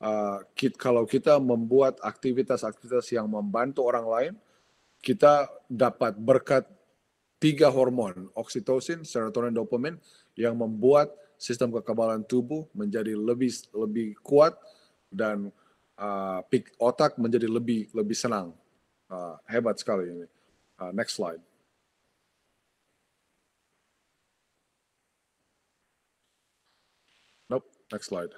[0.00, 4.32] uh, kita, kalau kita membuat aktivitas-aktivitas yang membantu orang lain,
[5.02, 6.64] kita dapat berkat
[7.42, 9.98] tiga hormon, oksitosin, serotonin, dopamin,
[10.38, 14.54] yang membuat sistem kekebalan tubuh menjadi lebih lebih kuat
[15.10, 15.50] dan
[15.98, 16.40] uh,
[16.78, 18.54] otak menjadi lebih lebih senang.
[19.10, 20.26] Uh, hebat sekali ini.
[20.82, 21.38] Uh, next slide.
[27.48, 28.30] Nope, next slide.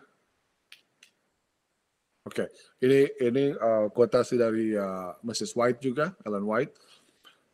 [2.28, 2.48] Okay.
[2.80, 5.56] ini ini uh, kuotasi dari uh, Mrs.
[5.56, 6.72] White juga, Ellen White.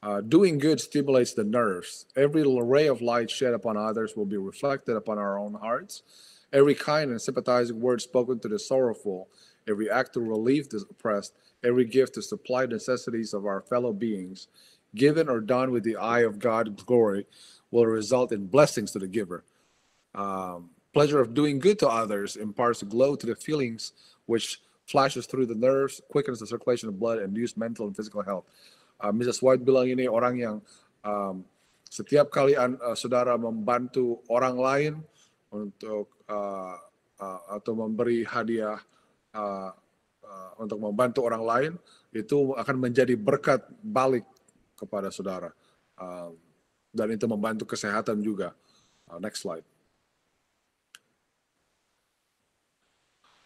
[0.03, 2.07] Uh, doing good stimulates the nerves.
[2.17, 6.03] Every ray of light shed upon others will be reflected upon our own hearts.
[6.51, 9.29] Every kind and sympathizing word spoken to the sorrowful,
[9.69, 13.93] every act to relieve the oppressed, every gift to supply the necessities of our fellow
[13.93, 14.49] beings,
[14.95, 17.27] given or done with the eye of God's glory,
[17.71, 19.45] will result in blessings to the giver.
[20.15, 23.93] Um, pleasure of doing good to others imparts glow to the feelings
[24.27, 28.23] which flashes through the nerves, quickens the circulation of blood, and induces mental and physical
[28.23, 28.45] health.
[29.01, 29.41] uh, Mrs.
[29.41, 30.57] White bilang ini orang yang
[31.03, 31.43] um,
[31.89, 34.93] setiap kali uh, saudara membantu orang lain
[35.51, 36.77] untuk uh,
[37.19, 38.79] uh, atau memberi hadiah
[39.35, 39.71] uh,
[40.23, 41.73] uh, untuk membantu orang lain
[42.15, 44.23] itu akan menjadi berkat balik
[44.81, 45.53] kepada saudara
[46.01, 46.33] uh,
[46.89, 48.57] dan itu membantu kesehatan juga.
[49.05, 49.67] Uh, next slide.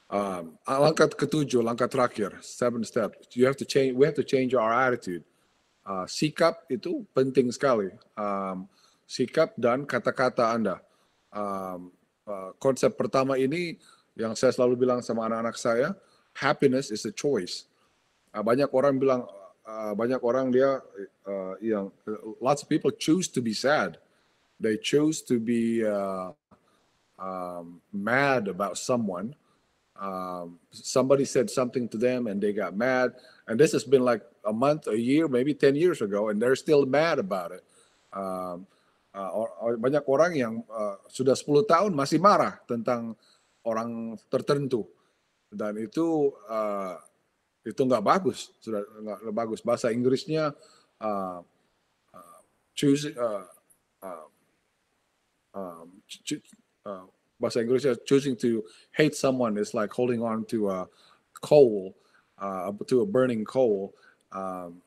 [0.06, 3.34] Um, langkah ketujuh, langkah terakhir, seven steps.
[3.34, 3.98] You have to change.
[3.98, 5.26] We have to change our attitude
[5.84, 7.92] uh, sikap itu penting sekali.
[8.16, 8.66] Um,
[9.04, 10.76] sikap dan kata-kata Anda.
[11.30, 11.92] Um,
[12.24, 13.76] uh, konsep pertama ini
[14.16, 15.88] yang saya selalu bilang sama anak-anak saya,
[16.34, 17.68] happiness is a choice.
[18.32, 19.28] Uh, banyak orang bilang
[19.64, 20.80] uh, banyak orang dia
[21.26, 21.88] uh, yang
[22.40, 23.98] lots of people choose to be sad.
[24.60, 26.30] They choose to be uh,
[27.18, 29.34] um, mad about someone.
[29.94, 33.14] Um, somebody said something to them and they got mad.
[33.46, 36.58] And this has been like a month, a year, maybe 10 years ago, and they're
[36.58, 37.64] still mad about it.
[38.14, 38.66] Um,
[39.14, 39.46] uh,
[39.78, 43.14] banyak orang yang uh, sudah 10 tahun masih marah tentang
[43.62, 44.86] orang tertentu.
[45.54, 46.98] Dan itu uh,
[47.64, 49.64] itu nggak bagus, sudah nggak bagus.
[49.64, 50.52] Bahasa Inggrisnya
[51.00, 51.40] uh,
[52.12, 52.40] uh,
[52.76, 53.48] choose uh,
[54.04, 54.28] uh,
[55.56, 55.88] um,
[56.84, 57.04] uh,
[57.40, 58.60] bahasa Inggrisnya choosing to
[58.92, 60.84] hate someone is like holding on to a
[61.40, 61.96] coal,
[62.36, 63.96] uh, to a burning coal,
[64.32, 64.84] um,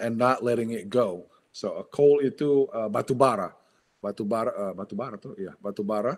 [0.00, 1.28] and not letting it go.
[1.52, 3.52] So a coal itu uh, batu bara,
[4.00, 6.16] batu bara, uh, batu bara tuh, ya batu bara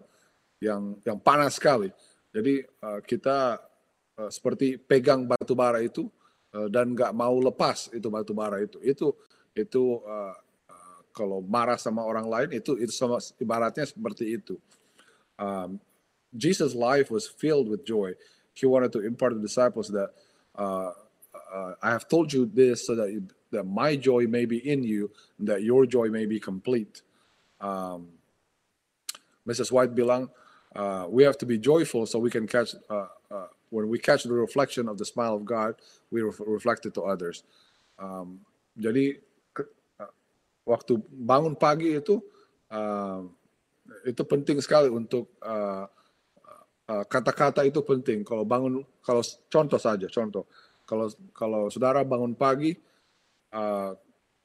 [0.62, 1.90] yang yang panas sekali.
[2.32, 3.65] Jadi uh, kita uh,
[4.32, 6.08] seperti pegang batu bara itu
[6.56, 8.80] uh, dan nggak mau lepas itu batu bara itu.
[8.80, 9.12] Itu
[9.52, 10.34] itu uh,
[11.16, 14.56] kalau marah sama orang lain itu itu sama ibaratnya seperti itu.
[15.38, 15.80] um,
[16.36, 18.12] Jesus' life was filled with joy.
[18.54, 20.10] He wanted to impart to the disciples that
[20.56, 20.92] uh,
[21.52, 24.82] uh, I have told you this so that you, that my joy may be in
[24.82, 27.02] you, and that your joy may be complete.
[27.60, 28.08] Um,
[29.46, 29.70] Mrs.
[29.70, 30.30] White bilang,
[30.74, 32.74] uh, we have to be joyful so we can catch.
[32.90, 35.76] Uh, uh, when we catch the reflection of the smile of God,
[36.10, 37.42] we ref reflect it to others.
[37.98, 38.44] Um,
[38.76, 39.18] jadi
[40.00, 40.12] uh,
[40.68, 42.20] waktu bangun pagi itu.
[42.66, 43.36] Um,
[44.02, 45.86] itu penting sekali untuk uh,
[46.90, 48.26] uh, kata-kata uh, itu penting.
[48.26, 50.44] Kalau bangun, kalau contoh saja, contoh.
[50.86, 52.74] Kalau kalau saudara bangun pagi,
[53.54, 53.90] uh,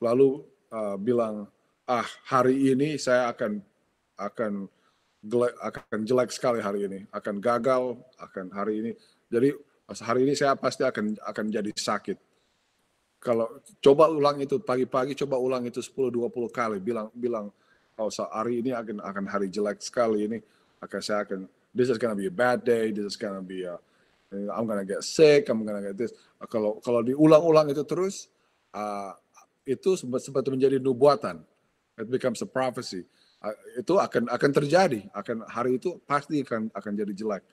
[0.01, 0.41] lalu
[0.73, 1.45] uh, bilang,
[1.85, 3.61] ah hari ini saya akan
[4.17, 4.65] akan
[5.29, 8.91] akan jelek sekali hari ini, akan gagal, akan hari ini.
[9.29, 9.53] Jadi
[10.01, 12.17] hari ini saya pasti akan akan jadi sakit.
[13.21, 17.53] Kalau coba ulang itu pagi-pagi, coba ulang itu 10-20 kali, bilang bilang
[18.01, 20.37] oh hari ini akan akan hari jelek sekali ini.
[20.81, 22.89] Akan saya akan this is gonna be a bad day.
[22.89, 23.77] This is gonna be a
[24.33, 25.45] I'm gonna get sick.
[25.53, 26.17] I'm gonna get this.
[26.49, 28.25] Kalau kalau diulang-ulang itu terus
[28.73, 29.13] uh,
[29.69, 31.45] itu sempat menjadi nubuatan.
[32.01, 33.05] It becomes a prophecy
[33.77, 37.43] itu akan akan terjadi akan hari itu pasti akan akan jadi jelek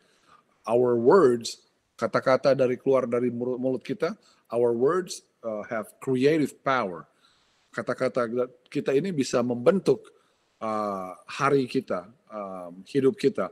[0.68, 1.64] our words
[1.96, 4.12] kata-kata dari keluar dari mulut, kita
[4.52, 7.08] our words uh, have creative power
[7.72, 8.28] kata-kata
[8.68, 10.12] kita ini bisa membentuk
[10.62, 13.50] uh, hari kita, um, hidup kita.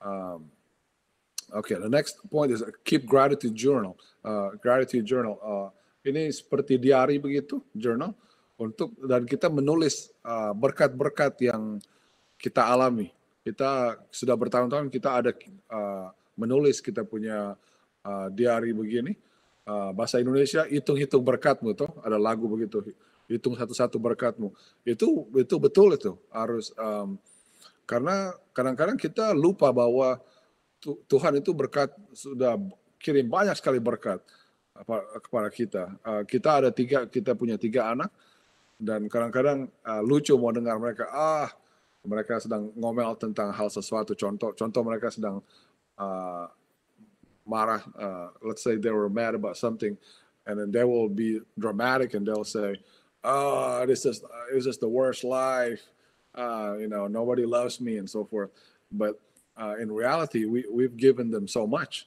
[0.00, 0.50] Um,
[1.52, 3.96] okay, the next point is keep gratitude journal.
[4.24, 5.40] Uh, gratitude journal.
[5.40, 5.68] Uh,
[6.06, 8.14] ini seperti diary begitu, journal
[8.56, 11.62] untuk dan kita menulis uh, berkat-berkat uh, yang
[12.40, 13.12] kita alami.
[13.44, 15.30] Kita sudah bertahun-tahun kita ada
[15.70, 17.54] uh, menulis kita punya
[18.04, 19.12] uh, diary begini.
[19.66, 22.94] Uh, bahasa Indonesia hitung-hitung berkatmu tuh ada lagu begitu
[23.26, 24.54] hitung satu-satu berkatmu.
[24.86, 27.18] Itu itu betul itu harus um,
[27.86, 30.18] karena kadang-kadang kita lupa bahwa
[30.82, 32.54] Tuhan itu berkat sudah
[33.02, 34.22] kirim banyak sekali berkat
[35.22, 35.84] kepada kita.
[36.02, 38.10] Uh, kita ada tiga, kita punya tiga anak
[38.76, 41.48] dan kadang-kadang uh, lucu mau dengar mereka ah
[42.06, 44.14] mereka sedang ngomel tentang hal sesuatu.
[44.14, 45.42] Contoh, contoh mereka sedang
[45.98, 46.46] uh,
[47.42, 47.82] marah.
[47.98, 49.98] Uh, let's say they were mad about something,
[50.46, 52.78] and then they will be dramatic and they'll say,
[53.26, 54.22] oh, this is
[54.54, 55.82] it's just the worst life.
[56.32, 58.50] Uh, you know, nobody loves me and so forth.
[58.92, 59.18] But
[59.58, 62.06] uh, in reality, we we've given them so much.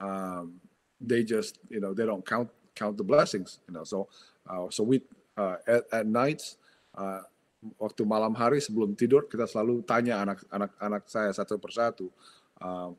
[0.00, 0.60] Um,
[1.00, 3.60] they just you know they don't count count the blessings.
[3.68, 4.08] You know, so
[4.70, 5.02] so we
[5.36, 6.56] uh, at, at nights.
[6.94, 7.22] Uh,
[7.80, 12.12] waktu malam hari sebelum tidur kita selalu tanya anak-anak anak saya satu persatu,
[12.60, 12.92] uh,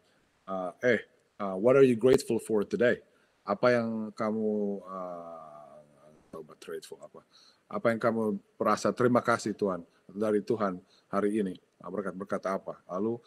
[0.49, 1.05] uh, eh,
[1.37, 2.99] uh, what are you grateful for today?
[3.45, 7.21] Apa yang kamu uh, grateful apa?
[7.65, 9.81] apa yang kamu merasa terima kasih Tuhan
[10.13, 10.77] dari Tuhan
[11.09, 13.17] hari ini berkat-berkat apa lalu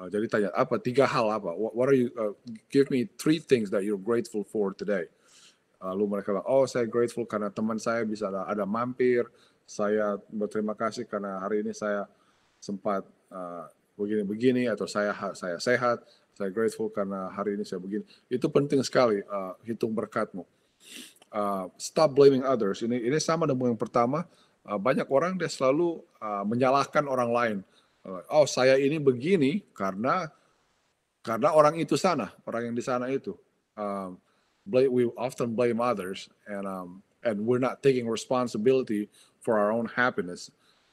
[0.00, 2.32] uh, jadi tanya apa tiga hal apa what, what are you uh,
[2.72, 5.08] give me three things that you're grateful for today
[5.82, 9.26] lalu mereka bilang oh saya grateful karena teman saya bisa ada, ada mampir
[9.66, 12.06] saya berterima kasih karena hari ini saya
[12.62, 13.02] sempat
[13.34, 13.66] uh,
[13.98, 19.20] begini-begini atau saya saya sehat saya grateful karena hari ini saya begini itu penting sekali
[19.26, 20.46] uh, hitung berkatmu
[21.32, 22.84] uh, stop blaming others.
[22.84, 24.28] Ini ini sama dengan yang pertama.
[24.62, 27.56] Uh, banyak orang dia selalu uh, menyalahkan orang lain.
[28.06, 30.30] Uh, oh saya ini begini karena
[31.22, 33.34] karena orang itu sana, orang yang di sana itu.
[33.74, 34.18] Um,
[34.66, 39.08] blame, we often blame others, and um, and we're not taking responsibility
[39.40, 40.50] for our own happiness.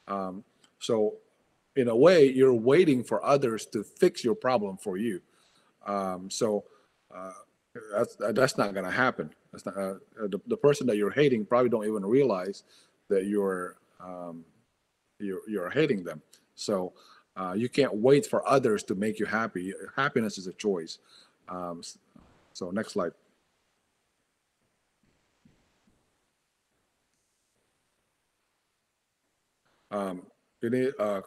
[0.08, 0.44] Um,
[0.80, 1.16] so,
[1.76, 5.22] in a way, you're waiting for others to fix your problem for you.
[5.86, 6.64] Um, so,
[7.16, 7.32] uh,
[7.94, 9.32] that's that's not going to happen.
[9.52, 9.94] That's not, uh,
[10.28, 12.64] the the person that you're hating probably don't even realize
[13.10, 14.44] that you're um,
[15.20, 16.22] you're you're hating them.
[16.56, 16.94] So
[17.36, 19.74] uh, you can't wait for others to make you happy.
[19.96, 21.00] Happiness is a choice.
[21.48, 21.82] Um,
[22.54, 23.12] so next slide.
[29.90, 30.26] Um,
[30.62, 31.22] ini uh,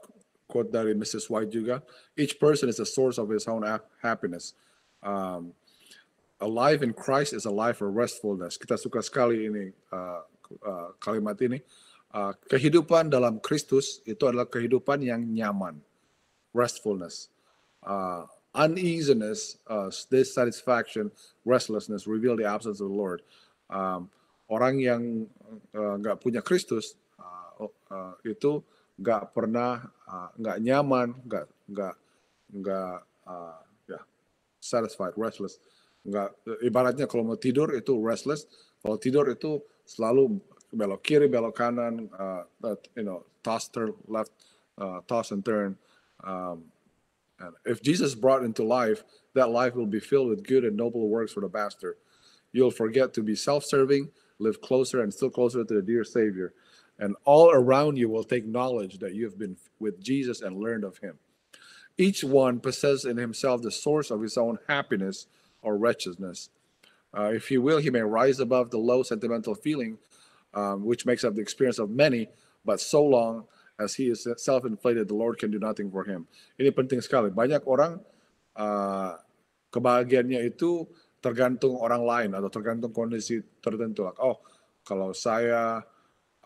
[0.47, 1.33] quote dari Mrs.
[1.33, 1.81] White juga.
[2.17, 3.65] Each person is a source of his own
[4.05, 4.55] happiness.
[5.03, 5.57] Um,
[6.43, 8.59] a life in Christ is a life of restfulness.
[8.59, 10.23] Kita suka sekali ini uh,
[10.61, 11.63] uh, kalimat ini.
[12.13, 15.81] Uh, kehidupan dalam Kristus itu adalah kehidupan yang nyaman,
[16.53, 17.33] restfulness.
[17.81, 21.09] Uh, uneasiness, uh, dissatisfaction,
[21.49, 23.25] restlessness reveal the absence of the Lord.
[23.73, 24.13] Um,
[24.53, 25.03] orang yang
[25.73, 27.01] nggak uh, punya Kristus
[27.93, 28.65] uh, itu
[28.99, 29.83] nggak pernah
[30.39, 31.95] nggak uh, nyaman, nggak nggak
[32.53, 32.97] nggak
[33.27, 34.05] uh, ya yeah,
[34.61, 35.59] satisfied, restless.
[36.03, 36.35] Nggak
[36.67, 38.47] ibaratnya kalau mau tidur itu restless,
[38.83, 40.41] kalau tidur itu selalu
[40.73, 42.43] belok kiri, belok kanan, uh,
[42.97, 44.33] you know, toss, turn left,
[44.79, 45.77] uh, toss and turn.
[46.25, 46.65] Um,
[47.39, 51.09] and if Jesus brought into life, that life will be filled with good and noble
[51.09, 51.97] works for the master.
[52.53, 56.53] You'll forget to be self-serving, live closer and still closer to the dear Savior.
[56.99, 60.85] And all around you will take knowledge that you have been with Jesus and learned
[60.85, 61.19] of him.
[61.99, 65.27] Each one possesses in himself the source of his own happiness
[65.61, 66.49] or wretchedness.
[67.13, 69.99] Uh, if he will, he may rise above the low sentimental feeling
[70.55, 72.29] um, which makes up the experience of many,
[72.65, 73.45] but so long
[73.81, 76.29] as he is self-inflated, the Lord can do nothing for him.
[76.61, 77.33] Ini penting sekali.
[77.33, 77.99] Banyak orang
[78.57, 79.17] uh,
[79.73, 80.87] kebahagiaannya itu
[81.25, 84.07] tergantung orang lain atau tergantung kondisi tertentu.
[84.21, 84.45] Oh,
[84.85, 85.81] kalau saya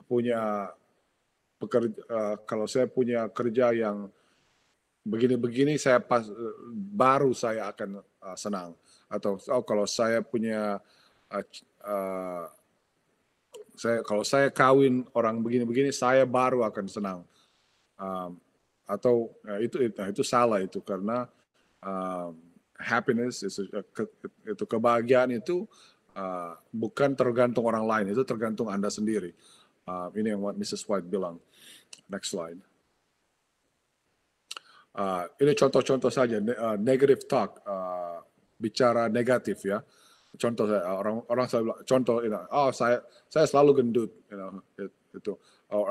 [0.06, 0.70] punya
[1.58, 4.08] pekerja, uh, kalau saya punya kerja yang
[5.06, 6.26] begini-begini, saya pas
[6.74, 8.74] baru saya akan uh, senang.
[9.06, 10.82] Atau oh, kalau saya punya
[11.30, 11.44] uh,
[11.86, 12.44] uh,
[13.76, 17.20] saya kalau saya kawin orang begini-begini saya baru akan senang
[18.00, 18.40] um,
[18.88, 21.28] atau ya, itu nah, itu salah itu karena
[21.84, 22.32] um,
[22.80, 23.68] happiness itu,
[24.48, 25.68] itu kebahagiaan itu
[26.16, 29.36] uh, bukan tergantung orang lain itu tergantung anda sendiri
[29.86, 30.84] uh, ini yang Mrs.
[30.86, 31.38] White bilang.
[32.06, 32.58] Next slide.
[34.96, 38.22] Uh, ini contoh-contoh saja uh, negative talk uh,
[38.56, 39.82] bicara negatif ya.
[40.36, 44.62] Contoh saya orang orang selalu contoh you know, oh saya saya selalu gendut you know,
[45.12, 45.34] itu.
[45.66, 45.90] Oh,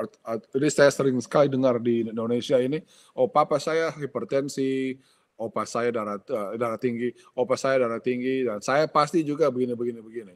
[0.56, 2.80] jadi saya sering sekali dengar di Indonesia ini
[3.12, 4.96] oh papa saya hipertensi
[5.36, 9.76] opa saya darah uh, darah tinggi opa saya darah tinggi dan saya pasti juga begini
[9.76, 10.34] begini begini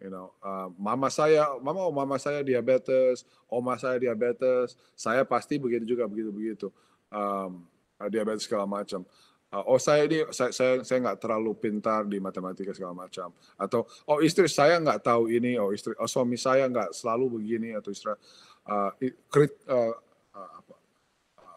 [0.00, 5.60] you know uh, mama saya mama oh mama saya diabetes oma saya diabetes saya pasti
[5.60, 6.66] begitu juga begitu begitu.
[7.12, 7.68] Um,
[8.08, 9.04] diabetes segala macam.
[9.50, 13.34] Uh, oh saya ini saya saya saya nggak terlalu pintar di matematika segala macam.
[13.58, 17.74] Atau oh istri saya nggak tahu ini oh istri oh suami saya nggak selalu begini
[17.74, 18.90] atau istri uh,
[19.26, 19.92] krit, uh,
[20.38, 20.74] uh, apa,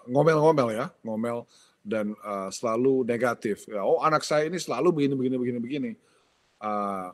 [0.10, 1.46] ngomel-ngomel ya ngomel
[1.86, 3.70] dan uh, selalu negatif.
[3.70, 5.92] Ya, oh anak saya ini selalu begini begini begini begini.
[6.58, 7.14] Uh,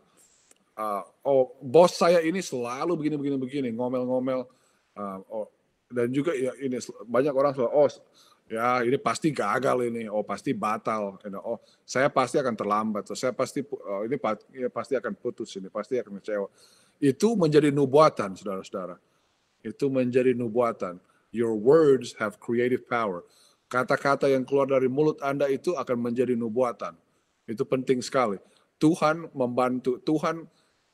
[0.79, 4.47] uh, oh bos saya ini selalu begini begini begini ngomel-ngomel
[4.95, 5.51] uh, oh
[5.91, 7.89] dan juga ya ini banyak orang selalu oh
[8.49, 13.05] ya ini pasti gagal ini, oh pasti batal, you know, oh saya pasti akan terlambat,
[13.13, 14.17] oh, saya pasti oh, ini
[14.57, 16.49] ya, pasti akan putus ini, pasti akan kecewa.
[16.97, 18.97] Itu menjadi nubuatan, saudara-saudara.
[19.61, 20.99] Itu menjadi nubuatan.
[21.29, 23.23] Your words have creative power.
[23.69, 26.97] Kata-kata yang keluar dari mulut Anda itu akan menjadi nubuatan.
[27.45, 28.41] Itu penting sekali.
[28.81, 30.49] Tuhan membantu, Tuhan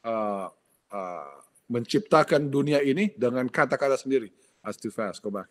[0.06, 0.48] uh,
[0.94, 1.30] uh,
[1.65, 4.30] menciptakan dunia ini dengan kata-kata sendiri.
[4.62, 5.50] As too fast, go back.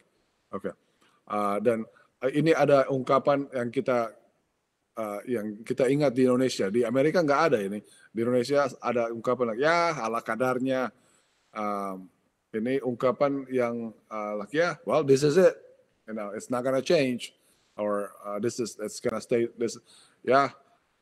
[0.55, 0.71] Oke.
[0.71, 0.75] Okay.
[1.27, 1.79] Uh, dan
[2.23, 4.15] uh, ini ada ungkapan yang kita
[4.99, 6.71] uh, yang kita ingat di Indonesia.
[6.71, 7.83] Di Amerika nggak ada ini.
[8.15, 10.91] Di Indonesia ada ungkapan ya ala kadarnya.
[11.55, 12.11] Um,
[12.55, 15.59] ini ungkapan yang uh, like ya, yeah, well this is it.
[16.07, 17.35] You know, it's not gonna change
[17.75, 19.79] or uh, this is it's gonna stay this
[20.23, 20.51] ya.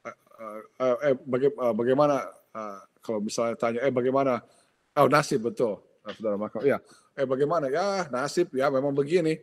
[0.04, 4.40] Yeah, uh, uh, eh baga uh, bagaimana uh, kalau misalnya tanya eh bagaimana
[4.96, 5.80] oh nasib betul
[6.16, 6.78] saudara maka ya
[7.16, 9.40] eh bagaimana ya nasib ya memang begini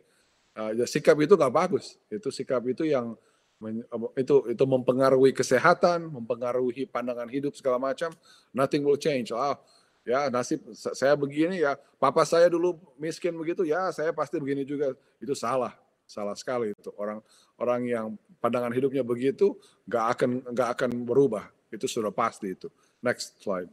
[0.50, 1.94] Uh, ya, sikap itu nggak bagus.
[2.10, 3.14] Itu sikap itu yang
[3.62, 3.86] men,
[4.18, 8.10] itu itu mempengaruhi kesehatan, mempengaruhi pandangan hidup segala macam.
[8.50, 9.30] Nothing will change.
[9.30, 9.54] Ah,
[10.02, 11.78] ya nasib saya begini ya.
[12.02, 14.90] Papa saya dulu miskin begitu ya, saya pasti begini juga.
[15.22, 15.70] Itu salah,
[16.02, 16.90] salah sekali itu.
[16.98, 17.22] Orang
[17.54, 18.06] orang yang
[18.42, 19.54] pandangan hidupnya begitu
[19.86, 21.46] nggak akan nggak akan berubah.
[21.70, 22.66] Itu sudah pasti itu.
[23.00, 23.68] Next slide.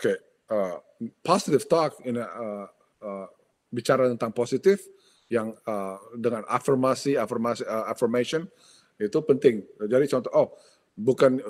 [0.00, 0.18] Okay.
[0.52, 0.76] uh,
[1.24, 2.66] positive talk in a, uh,
[3.02, 3.26] uh,
[3.72, 4.84] bicara tentang positif
[5.32, 8.44] yang uh, dengan afirmasi afirmasi uh, affirmation
[9.00, 9.66] Itu penting.
[9.88, 10.48] Jadi contoh, oh
[10.94, 11.42] bukan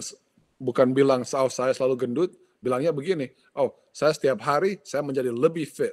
[0.57, 2.31] bukan bilang oh, saya selalu gendut,
[2.63, 3.29] bilangnya begini,
[3.61, 5.93] oh saya setiap hari saya menjadi lebih fit,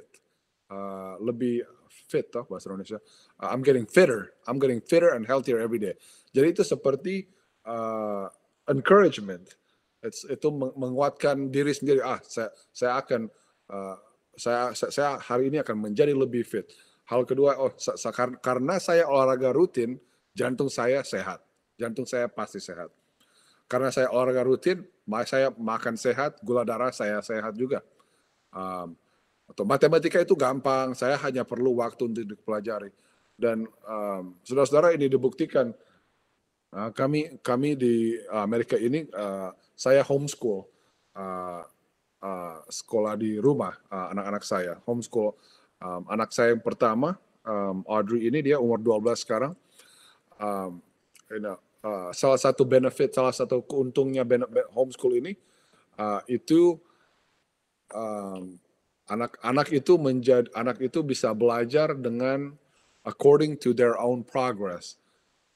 [0.72, 2.96] uh, lebih fit toh bahasa Indonesia.
[3.36, 6.00] Uh, I'm getting fitter, I'm getting fitter and healthier every day.
[6.32, 7.28] Jadi itu seperti
[7.68, 8.30] uh,
[8.68, 9.56] encouragement.
[10.00, 12.00] It's, itu menguatkan diri sendiri.
[12.00, 13.28] Ah, saya saya akan
[13.68, 13.96] uh,
[14.36, 16.68] saya, saya hari ini akan menjadi lebih fit.
[17.04, 17.72] Hal kedua, oh
[18.40, 20.00] karena saya olahraga rutin,
[20.32, 21.44] jantung saya sehat
[21.80, 22.92] jantung saya pasti sehat.
[23.64, 24.84] Karena saya olahraga rutin,
[25.24, 27.80] saya makan sehat, gula darah saya sehat juga.
[28.52, 28.92] Um,
[29.48, 32.92] atau matematika itu gampang, saya hanya perlu waktu untuk dipelajari.
[33.40, 35.72] Dan um, saudara-saudara ini dibuktikan.
[36.70, 40.70] Uh, kami kami di Amerika ini, uh, saya homeschool,
[41.18, 41.62] uh,
[42.22, 45.34] uh, sekolah di rumah anak-anak uh, saya, homeschool.
[45.80, 49.52] Um, anak saya yang pertama, um, Audrey ini dia umur 12 sekarang.
[50.38, 50.78] Um,
[51.26, 54.22] you know, uh, salah satu benefit, salah satu keuntungnya
[54.70, 55.34] homeschool ini
[55.98, 56.78] uh, itu
[59.10, 62.54] anak-anak um, itu menjadi anak itu bisa belajar dengan
[63.02, 65.00] according to their own progress.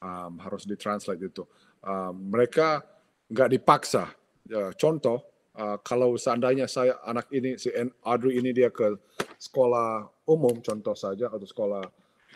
[0.03, 1.43] Um, harus ditranslate itu.
[1.81, 2.83] Um, mereka
[3.31, 4.11] nggak dipaksa.
[4.45, 5.23] Uh, contoh,
[5.57, 7.73] uh, kalau seandainya saya anak ini si
[8.05, 8.93] Audrey ini dia ke
[9.39, 11.83] sekolah umum contoh saja atau sekolah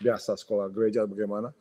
[0.00, 1.52] biasa sekolah gereja bagaimana,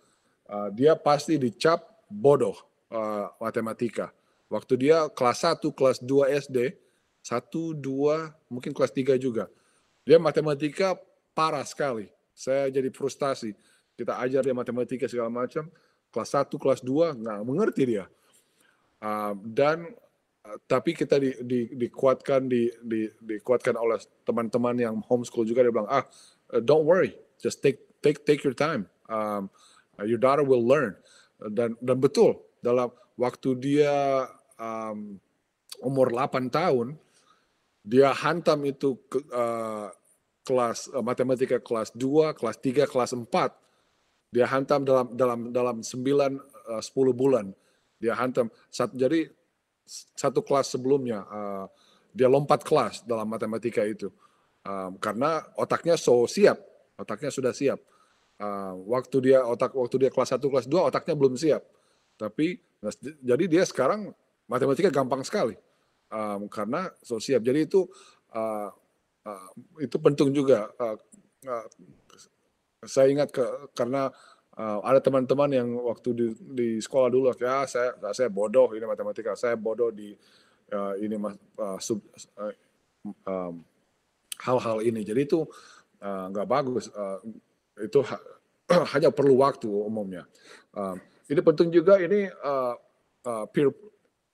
[0.50, 2.58] uh, dia pasti dicap bodoh
[2.90, 4.10] uh, matematika.
[4.50, 6.58] Waktu dia kelas 1, kelas 2 SD,
[7.22, 9.46] 1, 2, mungkin kelas 3 juga.
[10.02, 10.98] Dia matematika
[11.38, 12.10] parah sekali.
[12.34, 13.54] Saya jadi frustasi.
[13.94, 15.70] Kita ajar dia matematika segala macam.
[16.10, 18.06] Kelas 1, kelas 2, nggak mengerti dia.
[19.00, 19.88] Uh, dan
[20.44, 25.72] uh, tapi kita di, di, dikuatkan di, di, dikuatkan oleh teman-teman yang homeschool juga dia
[25.72, 26.04] bilang ah
[26.52, 29.48] uh, don't worry just take take take your time um,
[30.04, 31.00] your daughter will learn
[31.56, 34.28] dan dan betul dalam waktu dia
[34.60, 35.16] um,
[35.80, 37.00] umur 8 tahun
[37.84, 39.88] dia hantam itu ke, uh,
[40.44, 43.32] kelas uh, matematika kelas 2, kelas 3, kelas 4
[44.30, 45.90] dia hantam dalam dalam dalam 9
[46.70, 47.50] uh, 10 bulan.
[47.98, 48.54] Dia hantam.
[48.70, 49.28] Satu jadi
[50.14, 51.66] satu kelas sebelumnya uh,
[52.14, 54.14] dia lompat kelas dalam matematika itu.
[54.62, 56.62] Um, karena otaknya so siap.
[57.00, 57.82] Otaknya sudah siap.
[58.40, 61.66] Uh, waktu dia otak waktu dia kelas 1 kelas 2 otaknya belum siap.
[62.16, 64.14] Tapi nah, jadi dia sekarang
[64.46, 65.58] matematika gampang sekali.
[66.14, 67.42] Um, karena so siap.
[67.42, 67.90] Jadi itu
[68.38, 68.70] uh,
[69.26, 69.48] uh,
[69.82, 70.98] itu penting juga uh,
[72.86, 73.44] saya ingat ke,
[73.76, 74.08] karena
[74.56, 76.26] uh, ada teman-teman yang waktu di,
[76.56, 80.16] di sekolah dulu ya saya saya bodoh ini matematika saya bodoh di
[80.72, 81.16] uh, ini
[81.60, 82.00] uh, sub,
[82.40, 82.54] uh,
[83.28, 83.64] um,
[84.40, 85.44] hal-hal ini jadi itu
[86.00, 87.20] nggak uh, bagus uh,
[87.80, 88.00] itu
[88.96, 90.24] hanya perlu waktu umumnya.
[90.76, 92.76] Um, ini penting juga ini uh,
[93.26, 93.74] uh, peer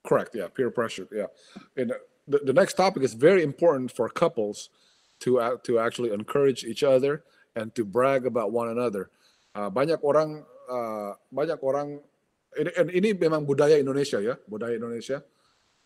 [0.06, 1.28] correct ya yeah, peer pressure ya.
[1.74, 1.98] Yeah.
[2.26, 4.74] The, the next topic is very important for couples
[5.22, 7.22] to uh, to actually encourage each other
[7.56, 9.10] and to brag about one another.
[9.56, 12.04] Uh, banyak orang uh, banyak orang
[12.56, 15.24] ini, ini memang budaya Indonesia ya budaya Indonesia.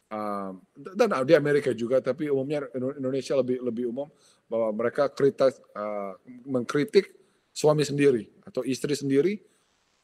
[0.09, 4.09] Um, dan di Amerika juga, tapi umumnya Indonesia lebih lebih umum
[4.49, 6.17] bahwa mereka kritik uh,
[6.49, 7.13] mengkritik
[7.53, 9.37] suami sendiri atau istri sendiri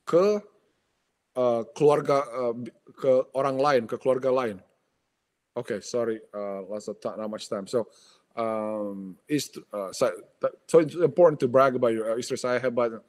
[0.05, 0.37] ke
[1.33, 2.53] uh, keluarga uh,
[2.93, 4.61] ke orang lain, ke keluarga lain.
[5.55, 7.65] Oke, okay, sorry, uh, lots of not much time.
[7.65, 7.89] So,
[8.35, 10.11] um, ist, uh, so,
[10.67, 12.99] so it's important to brag about your uh, saya hebat.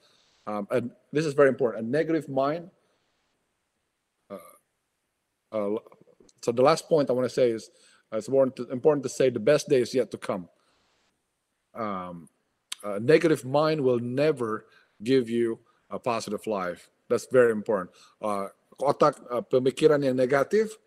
[0.46, 1.84] Um, and this is very important.
[1.84, 2.70] A negative mind.
[4.30, 4.38] Uh,
[5.52, 5.78] uh,
[6.42, 7.70] so the last point I want to say is
[8.12, 10.48] uh, it's important to, important to say the best day is yet to come.
[11.74, 12.28] Um,
[12.84, 14.66] a negative mind will never
[15.02, 15.58] give you
[15.90, 16.88] a positive life.
[17.08, 17.90] That's very important.
[18.22, 18.48] Uh,
[18.78, 20.78] otak uh, pemikiran yang negatif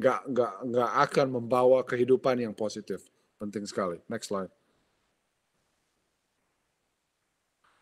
[0.00, 3.11] nggak nggak nggak akan membawa kehidupan yang positif.
[3.42, 3.98] Penting sekali.
[4.06, 4.52] Next slide.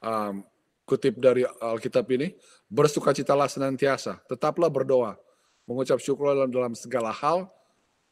[0.01, 0.49] Um,
[0.89, 2.33] kutip dari Alkitab ini,
[2.73, 5.21] bersukacitalah senantiasa, tetaplah berdoa,
[5.69, 7.45] mengucap syukur dalam, dalam segala hal,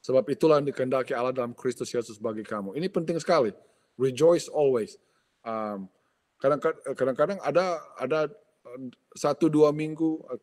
[0.05, 2.76] sebab itulah yang dikehendaki Allah dalam Kristus Yesus bagi kamu.
[2.76, 3.57] Ini penting sekali.
[3.96, 5.01] Rejoice always
[6.38, 8.20] kadang-kadang ada ada
[9.14, 10.40] satu dua minggu eh,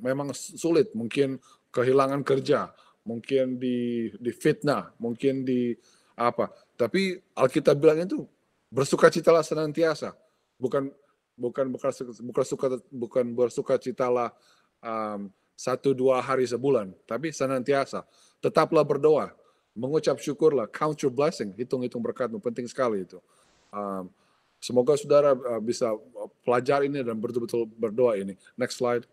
[0.00, 1.40] memang sulit mungkin
[1.72, 2.72] kehilangan kerja
[3.04, 5.76] mungkin di di fitnah mungkin di
[6.16, 8.24] apa tapi Alkitab bilang itu
[8.72, 10.16] bersukacitalah senantiasa
[10.56, 10.88] bukan
[11.36, 11.90] bukan bukan
[12.24, 14.32] bukan suka bukan bersukacitalah
[14.80, 18.02] um, satu dua hari sebulan tapi senantiasa
[18.40, 19.36] tetaplah berdoa
[19.76, 23.20] mengucap syukurlah count your blessing hitung hitung berkatmu penting sekali itu
[23.68, 24.08] um,
[24.56, 28.34] Semoga saudara uh, bisa uh, pelajari ini dan betul-betul berdoa ini.
[28.56, 29.04] Next slide.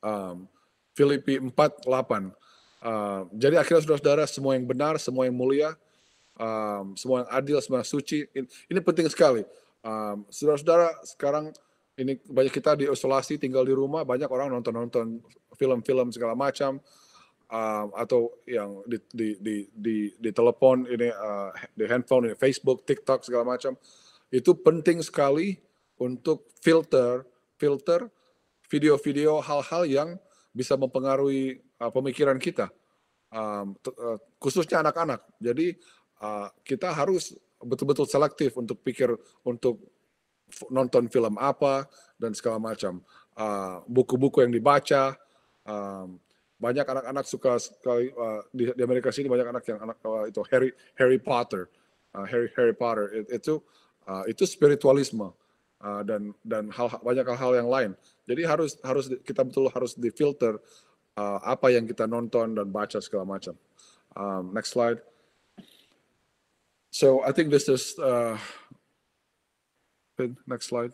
[0.00, 0.46] Um,
[0.94, 2.32] Filipi 4, 8.
[2.86, 5.74] Uh, jadi akhirnya saudara-saudara semua yang benar, semua yang mulia,
[6.38, 8.30] um, semua yang adil, semua yang suci.
[8.30, 9.42] Ini, ini penting sekali.
[9.82, 11.50] Um, saudara-saudara sekarang
[11.98, 15.18] ini banyak kita di isolasi tinggal di rumah, banyak orang nonton-nonton
[15.58, 16.78] film-film segala macam
[17.50, 22.86] um, atau yang di di di di, di telepon ini uh, di handphone ini Facebook,
[22.86, 23.74] TikTok segala macam.
[24.30, 25.58] Itu penting sekali
[25.98, 27.26] untuk filter
[27.58, 28.06] filter
[28.70, 30.08] video-video hal-hal yang
[30.56, 32.72] bisa mempengaruhi uh, pemikiran kita,
[33.28, 35.20] um, uh, khususnya anak-anak.
[35.36, 35.76] Jadi
[36.24, 39.12] uh, kita harus betul-betul selektif untuk pikir
[39.44, 39.84] untuk
[40.72, 41.84] nonton film apa
[42.16, 43.04] dan segala macam.
[43.36, 45.12] Uh, buku-buku yang dibaca,
[45.68, 46.16] um,
[46.56, 50.40] banyak anak-anak suka sekali uh, di, di Amerika sini banyak anak yang anak uh, itu
[50.48, 51.68] Harry Harry Potter,
[52.16, 53.60] uh, Harry Harry Potter it, itu
[54.08, 55.36] uh, itu spiritualisme
[55.84, 57.90] uh, dan dan hal banyak hal-hal yang lain.
[58.26, 60.58] Jadi harus harus kita betul harus difilter
[61.14, 63.54] uh, apa yang kita nonton dan baca segala macam.
[64.18, 64.98] Um, next slide.
[66.90, 68.34] So I think this is uh,
[70.48, 70.90] next slide.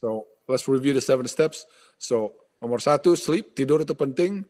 [0.00, 1.68] So let's review the seven steps.
[2.00, 4.48] So nomor satu sleep tidur itu penting.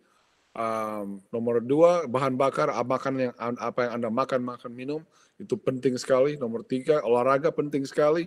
[0.56, 5.04] Um, nomor dua bahan bakar makan yang apa yang anda makan makan minum
[5.36, 6.40] itu penting sekali.
[6.40, 8.24] Nomor tiga olahraga penting sekali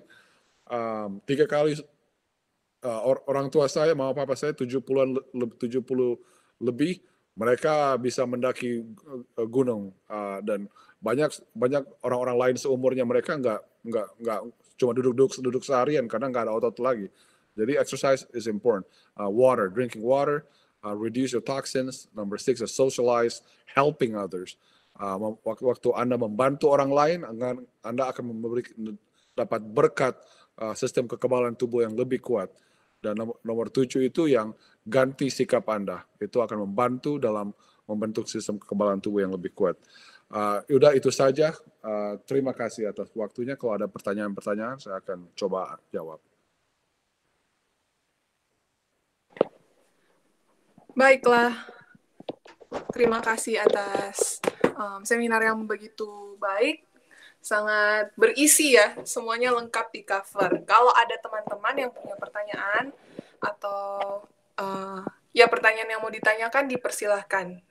[0.69, 1.75] um, tiga kali
[2.85, 5.83] uh, or, orang tua saya, mama papa saya 70-an 70
[6.63, 7.01] lebih
[7.35, 10.69] mereka bisa mendaki uh, gunung uh, dan
[10.99, 14.39] banyak banyak orang-orang lain seumurnya mereka nggak nggak nggak
[14.75, 17.07] cuma duduk-duduk duduk seharian karena nggak ada otot lagi.
[17.57, 18.87] Jadi exercise is important.
[19.19, 20.47] Uh, water, drinking water,
[20.85, 22.07] uh, reduce your toxins.
[22.15, 24.55] Number six is socialize, helping others.
[24.99, 27.19] Uh, waktu, Anda membantu orang lain,
[27.83, 28.67] Anda akan memberi
[29.31, 30.19] dapat berkat
[30.59, 32.51] uh, sistem kekebalan tubuh yang lebih kuat.
[32.99, 34.51] Dan nomor, tujuh itu yang
[34.83, 36.03] ganti sikap Anda.
[36.19, 37.55] Itu akan membantu dalam
[37.87, 39.79] membentuk sistem kekebalan tubuh yang lebih kuat.
[40.29, 41.55] Uh, udah itu saja.
[41.79, 43.55] Uh, terima kasih atas waktunya.
[43.55, 46.19] Kalau ada pertanyaan-pertanyaan, saya akan coba jawab.
[50.99, 51.55] Baiklah.
[52.91, 54.43] Terima kasih atas
[54.75, 56.83] um, seminar yang begitu baik
[57.39, 60.59] sangat berisi ya, semuanya lengkap di cover.
[60.67, 62.91] Kalau ada teman-teman yang punya pertanyaan
[63.39, 64.27] atau
[64.59, 64.99] uh,
[65.31, 67.63] ya pertanyaan yang mau ditanyakan dipersilahkan.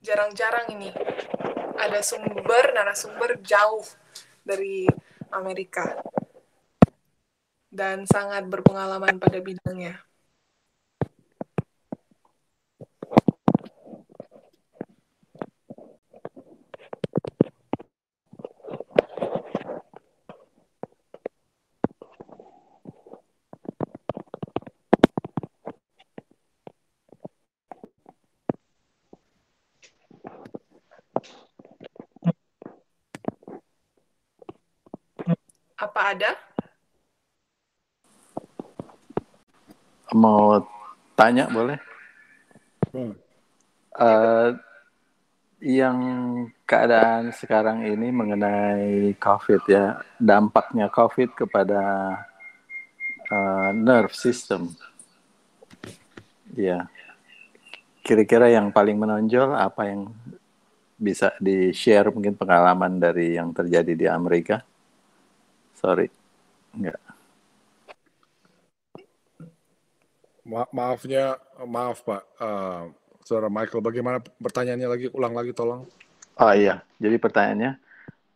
[0.00, 0.96] Jarang-jarang ini
[1.76, 3.84] ada sumber narasumber jauh
[4.40, 4.88] dari
[5.28, 6.00] Amerika
[7.68, 10.00] dan sangat berpengalaman pada bidangnya.
[35.96, 36.30] Apa ada?
[40.12, 40.60] Mau
[41.16, 41.80] tanya boleh?
[42.92, 43.16] Hmm.
[43.96, 44.60] Uh,
[45.64, 45.96] yang
[46.68, 51.80] keadaan sekarang ini mengenai COVID ya, dampaknya COVID kepada
[53.32, 54.76] uh, nerve system.
[56.52, 56.92] Ya,
[58.04, 60.12] kira-kira yang paling menonjol apa yang
[61.00, 64.60] bisa di-share mungkin pengalaman dari yang terjadi di Amerika?
[65.76, 66.08] Sorry.
[66.72, 67.00] Enggak.
[70.46, 72.22] Ma maafnya, maaf Pak.
[72.38, 72.94] Uh,
[73.26, 75.06] Saudara Michael, bagaimana pertanyaannya lagi?
[75.10, 75.82] Ulang lagi tolong.
[76.36, 77.80] Oh iya, jadi pertanyaannya,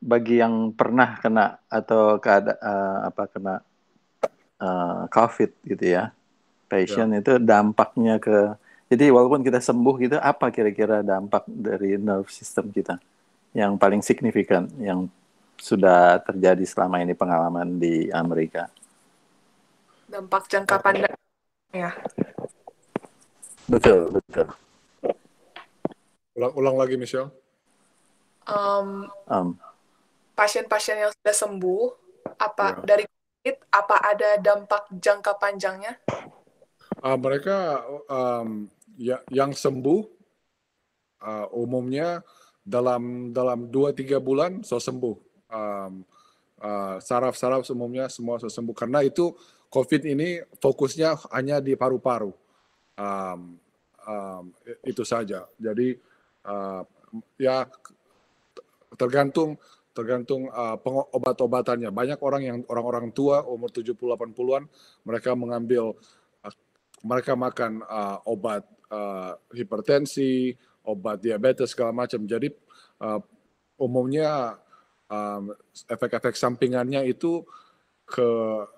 [0.00, 3.54] bagi yang pernah kena atau keada, uh, apa kena
[4.56, 6.10] uh, COVID gitu ya,
[6.66, 7.20] patient ya.
[7.20, 8.56] itu dampaknya ke,
[8.88, 12.96] jadi walaupun kita sembuh gitu, apa kira-kira dampak dari nerve system kita
[13.52, 15.04] yang paling signifikan, yang
[15.60, 18.72] sudah terjadi selama ini pengalaman di Amerika?
[20.08, 21.14] Dampak jangka panjang
[21.70, 21.92] ya.
[23.70, 24.48] Betul, betul.
[26.34, 27.30] Ulang, ulang lagi, Michelle.
[28.48, 29.54] Um, um.
[30.34, 31.82] Pasien-pasien yang sudah sembuh,
[32.40, 32.96] apa ya.
[32.96, 35.94] dari COVID, apa ada dampak jangka panjangnya?
[36.98, 38.66] Uh, mereka um,
[38.98, 40.00] ya, yang sembuh
[41.22, 42.24] uh, umumnya
[42.60, 46.06] dalam dalam dua tiga bulan so sembuh um,
[46.62, 49.34] uh, saraf-saraf umumnya semua sembuh karena itu
[49.70, 52.34] COVID ini fokusnya hanya di paru-paru.
[52.98, 53.54] Um,
[54.02, 54.44] um,
[54.82, 55.46] itu saja.
[55.56, 55.94] Jadi
[56.42, 56.82] uh,
[57.38, 57.70] ya
[58.98, 59.54] tergantung
[59.94, 60.74] tergantung uh,
[61.14, 61.94] obat-obatannya.
[61.94, 64.66] Banyak orang yang orang-orang tua umur 70 80-an
[65.06, 65.94] mereka mengambil
[66.42, 66.54] uh,
[67.06, 70.50] mereka makan uh, obat uh, hipertensi,
[70.82, 72.26] obat diabetes segala macam.
[72.26, 72.50] Jadi
[73.06, 73.22] uh,
[73.78, 74.58] umumnya
[75.10, 75.52] um,
[75.90, 77.42] efek-efek sampingannya itu
[78.10, 78.30] ke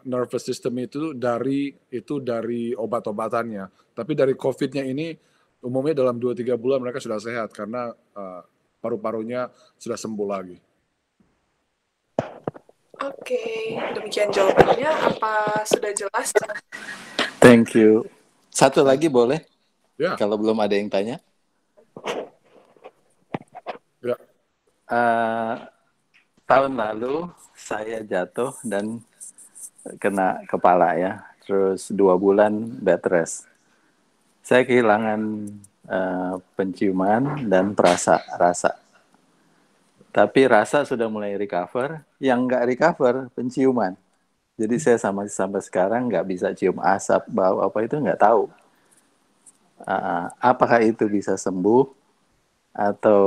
[0.04, 3.94] nervous system itu dari itu dari obat-obatannya.
[3.96, 5.16] Tapi dari COVID-nya ini
[5.64, 8.42] umumnya dalam 2-3 bulan mereka sudah sehat karena uh,
[8.82, 10.58] paru-parunya sudah sembuh lagi.
[13.02, 14.90] Oke, demikian jawabannya.
[14.90, 16.34] Apa sudah jelas?
[17.42, 18.06] Thank you.
[18.52, 19.42] Satu lagi boleh?
[19.96, 20.14] Ya.
[20.14, 21.18] Kalau belum ada yang tanya.
[24.02, 24.16] Ya.
[24.86, 25.71] Uh,
[26.53, 29.00] tahun lalu saya jatuh dan
[29.96, 31.24] kena kepala ya.
[31.42, 33.48] Terus dua bulan bed rest.
[34.44, 35.20] Saya kehilangan
[35.88, 38.76] uh, penciuman dan perasa rasa.
[40.12, 42.05] Tapi rasa sudah mulai recover.
[42.20, 43.96] Yang nggak recover penciuman.
[44.61, 48.53] Jadi saya sama sampai sekarang nggak bisa cium asap, bau apa itu nggak tahu.
[49.82, 52.01] Uh, apakah itu bisa sembuh
[52.72, 53.22] atau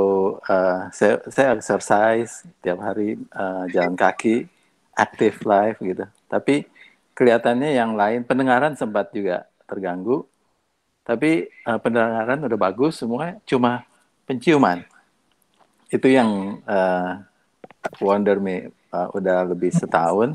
[0.50, 4.50] uh, saya, saya exercise tiap hari uh, jalan kaki,
[4.94, 6.04] active life gitu.
[6.26, 6.66] Tapi
[7.14, 10.26] kelihatannya yang lain pendengaran sempat juga terganggu.
[11.06, 13.86] Tapi uh, pendengaran udah bagus semua, cuma
[14.26, 14.82] penciuman
[15.86, 17.22] itu yang uh,
[18.02, 20.34] wonder me uh, udah lebih setahun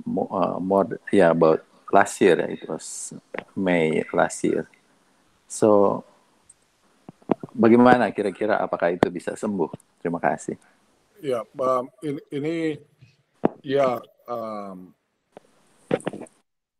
[0.00, 1.60] more, uh, more ya yeah, about
[1.92, 3.12] last year it was
[3.52, 4.64] May last year
[5.44, 6.00] so
[7.52, 9.70] bagaimana kira-kira apakah itu bisa sembuh?
[10.00, 10.56] Terima kasih.
[11.20, 12.54] Ya um, ini, ini
[13.64, 14.92] ya um,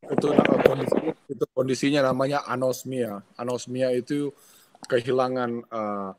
[0.04, 0.28] itu
[0.64, 1.00] kondisi
[1.32, 3.24] itu kondisinya namanya anosmia.
[3.40, 4.32] Anosmia itu
[4.84, 6.12] kehilangan uh,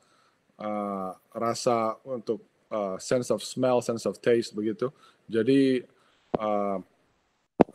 [0.58, 2.42] uh, rasa untuk
[2.74, 4.90] uh, sense of smell, sense of taste begitu.
[5.30, 5.86] Jadi
[6.42, 6.82] uh,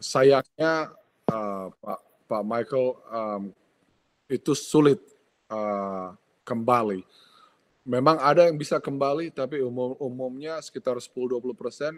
[0.03, 0.95] sayangnya
[1.31, 3.43] uh, Pak Pak Michael um,
[4.31, 4.99] itu sulit
[5.51, 6.15] uh,
[6.51, 7.07] kembali.
[7.87, 11.93] Memang ada yang bisa kembali, tapi umum umumnya sekitar 10-20 persen,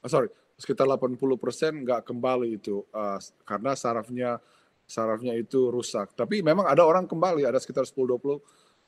[0.00, 4.38] uh, sorry, sekitar 80 persen nggak kembali itu uh, karena sarafnya
[4.86, 6.14] sarafnya itu rusak.
[6.14, 8.38] Tapi memang ada orang kembali, ada sekitar 10-20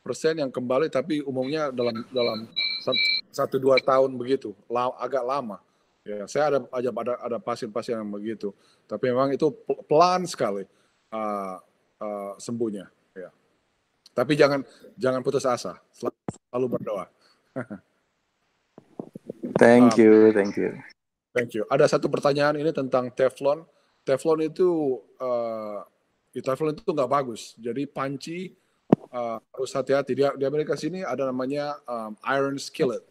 [0.09, 2.49] persen yang kembali tapi umumnya dalam dalam
[3.29, 5.61] satu dua tahun begitu la, agak lama
[6.07, 8.55] ya saya ada aja ada ada pasien-pasien yang begitu
[8.89, 9.53] tapi memang itu
[9.85, 10.65] pelan sekali
[11.13, 11.61] uh,
[12.01, 12.98] uh, sembuhnya ya
[14.19, 14.67] tapi jangan
[14.99, 15.79] jangan putus asa.
[15.95, 16.19] Selalu,
[16.51, 17.07] selalu berdoa.
[19.59, 20.71] Thank you thank you.
[21.35, 21.67] Thank you.
[21.67, 23.67] Ada satu pertanyaan ini tentang teflon.
[24.07, 25.83] Teflon itu uh,
[26.31, 27.59] teflon itu nggak bagus.
[27.59, 28.55] Jadi panci
[29.11, 30.15] uh, harus hati-hati.
[30.15, 33.03] Di, di Amerika sini ada namanya um, iron skillet.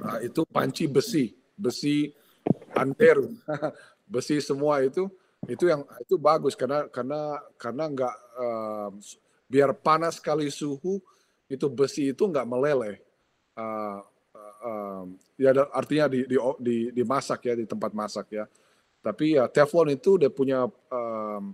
[0.00, 2.12] Nah, itu panci besi, besi
[2.76, 3.32] antero,
[4.12, 5.08] besi semua itu
[5.48, 8.92] itu yang itu bagus karena karena karena nggak uh,
[9.50, 11.02] biar panas sekali suhu
[11.50, 13.02] itu besi itu nggak meleleh.
[13.58, 13.98] Uh,
[14.62, 18.46] uh, ya artinya di, di di dimasak ya di tempat masak ya.
[19.02, 21.50] Tapi ya teflon itu dia punya um,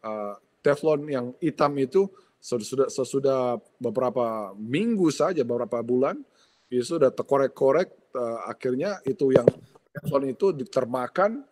[0.00, 0.34] uh,
[0.64, 2.08] teflon yang hitam itu
[2.40, 6.22] sesudah, sesudah beberapa minggu saja, beberapa bulan,
[6.70, 9.44] itu sudah terkorek-korek, uh, akhirnya itu yang
[9.90, 11.42] teflon itu ditermakan,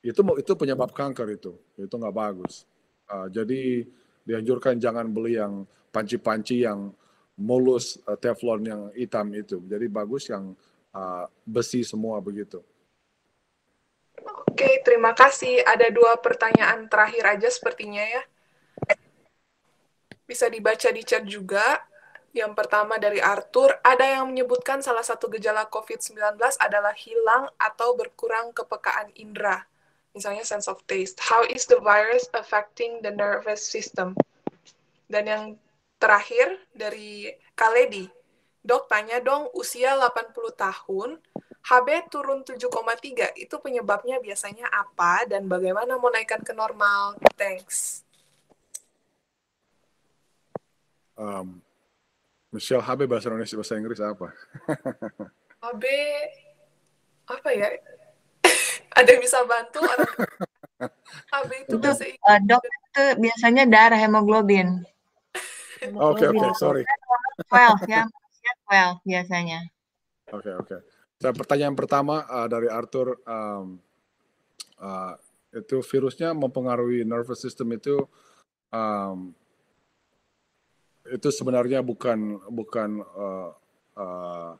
[0.00, 2.64] itu itu penyebab kanker itu, itu nggak bagus.
[3.06, 3.84] Uh, jadi
[4.26, 5.64] dianjurkan jangan beli yang
[5.94, 6.90] panci-panci yang
[7.38, 9.62] mulus uh, teflon yang hitam itu.
[9.64, 10.52] Jadi bagus yang
[10.92, 12.60] uh, besi semua begitu.
[14.50, 15.62] Oke, terima kasih.
[15.62, 18.22] Ada dua pertanyaan terakhir aja sepertinya ya
[20.26, 21.80] bisa dibaca di chat juga.
[22.36, 28.52] Yang pertama dari Arthur, ada yang menyebutkan salah satu gejala COVID-19 adalah hilang atau berkurang
[28.52, 29.64] kepekaan indera,
[30.16, 31.20] misalnya sense of taste.
[31.20, 34.16] How is the virus affecting the nervous system?
[35.06, 35.44] Dan yang
[36.00, 38.08] terakhir dari Kaledi,
[38.64, 41.20] dok tanya dong usia 80 tahun,
[41.62, 47.20] HB turun 7,3, itu penyebabnya biasanya apa dan bagaimana menaikkan ke normal?
[47.36, 48.06] Thanks
[51.16, 51.60] um,
[52.52, 54.28] Michelle HB bahasa Indonesia bahasa Inggris apa?
[55.66, 55.84] HB
[57.26, 57.68] apa ya?
[58.96, 59.80] Ada yang bisa bantu?
[61.28, 62.24] HB itu bahasa Inggris.
[62.24, 64.82] Uh, dok itu biasanya darah hemoglobin.
[66.00, 66.82] Oke oke okay, sorry.
[67.52, 68.08] Well ya,
[68.72, 69.68] well biasanya.
[70.32, 70.76] Oke okay, oke.
[71.20, 71.32] Okay.
[71.36, 73.76] pertanyaan pertama uh, dari Arthur um,
[74.80, 75.14] uh,
[75.52, 78.04] itu virusnya mempengaruhi nervous system itu
[78.72, 79.32] um,
[81.06, 83.50] itu sebenarnya bukan bukan uh,
[83.96, 84.52] uh,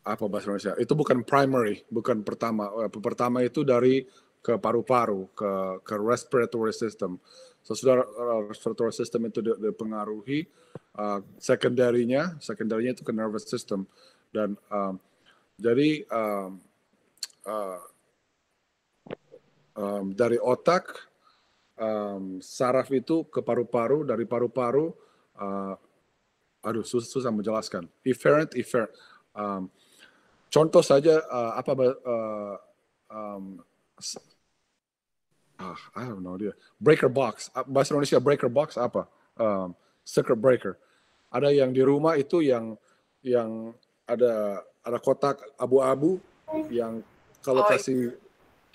[0.00, 0.74] apa bahasa Indonesia?
[0.80, 2.72] Itu bukan primary, bukan pertama.
[2.84, 4.04] Eh, Pertama itu dari
[4.40, 7.20] ke paru-paru, ke ke respiratory system.
[7.60, 10.48] Sesudah uh, respiratory system itu di- dipengaruhi,
[10.96, 12.40] uh, secondary-nya
[12.96, 13.84] itu ke nervous system.
[14.32, 14.96] Dan um,
[15.60, 16.56] jadi um,
[17.44, 17.80] uh,
[19.76, 20.88] um, dari otak,
[21.76, 24.88] um, saraf itu ke paru-paru, dari paru-paru,
[25.36, 25.76] uh,
[26.64, 27.84] aduh susah, susah menjelaskan.
[28.08, 28.88] Efferent, efferent.
[29.36, 29.68] Um,
[30.50, 32.54] contoh saja uh, apa uh,
[33.08, 33.62] um,
[35.60, 37.48] ah I don't know dia breaker box.
[37.54, 39.06] Ah, bahasa Indonesia breaker box apa?
[39.38, 39.72] Um,
[40.02, 40.74] circuit breaker.
[41.30, 42.74] Ada yang di rumah itu yang
[43.22, 43.70] yang
[44.04, 46.18] ada ada kotak abu-abu
[46.72, 47.04] yang
[47.40, 48.18] kalau Oh, kasih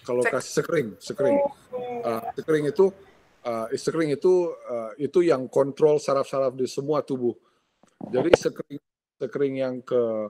[0.06, 1.38] kalau kasih sekring sekring.
[2.06, 2.86] Uh, sekring itu
[3.44, 7.36] uh, sekring itu uh, itu yang kontrol saraf-saraf di semua tubuh.
[8.14, 8.80] Jadi sekring
[9.20, 10.30] sekring yang ke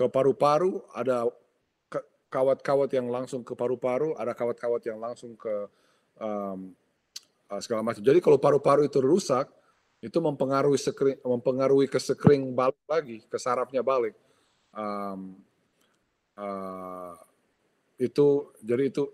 [0.00, 1.28] ke paru-paru ada
[2.32, 5.68] kawat-kawat yang langsung ke paru-paru ada kawat-kawat yang langsung ke
[6.16, 6.72] um,
[7.60, 8.00] segala macam.
[8.00, 9.52] Jadi kalau paru-paru itu rusak
[10.00, 14.16] itu mempengaruhi sekring mempengaruhi ke sekring balik lagi ke sarafnya balik.
[14.72, 15.36] Um,
[16.40, 17.12] uh,
[18.00, 19.04] itu jadi itu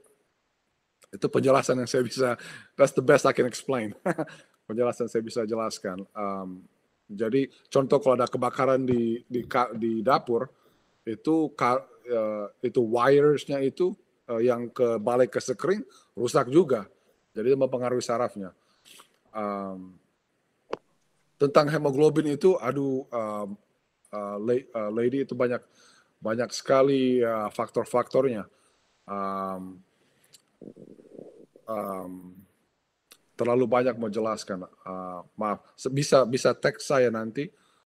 [1.11, 2.39] itu penjelasan yang saya bisa
[2.79, 3.91] that's the best I can explain.
[4.71, 6.07] Penjelasan saya bisa jelaskan.
[6.15, 6.63] Um,
[7.11, 9.43] jadi contoh kalau ada kebakaran di di
[9.79, 10.66] di dapur
[11.07, 11.55] itu
[12.11, 13.95] eh, itu wiresnya itu
[14.27, 15.87] eh, yang ke balik ke sekring
[16.19, 16.91] rusak juga.
[17.31, 18.51] Jadi mempengaruhi sarafnya.
[19.37, 19.93] Um,
[21.37, 23.45] tentang hemoglobin itu aduh uh,
[24.41, 25.61] la- uh, lady itu banyak
[26.17, 28.49] banyak sekali uh, faktor-faktornya.
[29.05, 29.85] Um,
[31.69, 32.13] um,
[33.37, 34.65] terlalu banyak mau jelaskan.
[34.81, 35.61] Uh, maaf,
[35.93, 37.53] bisa bisa teks saya nanti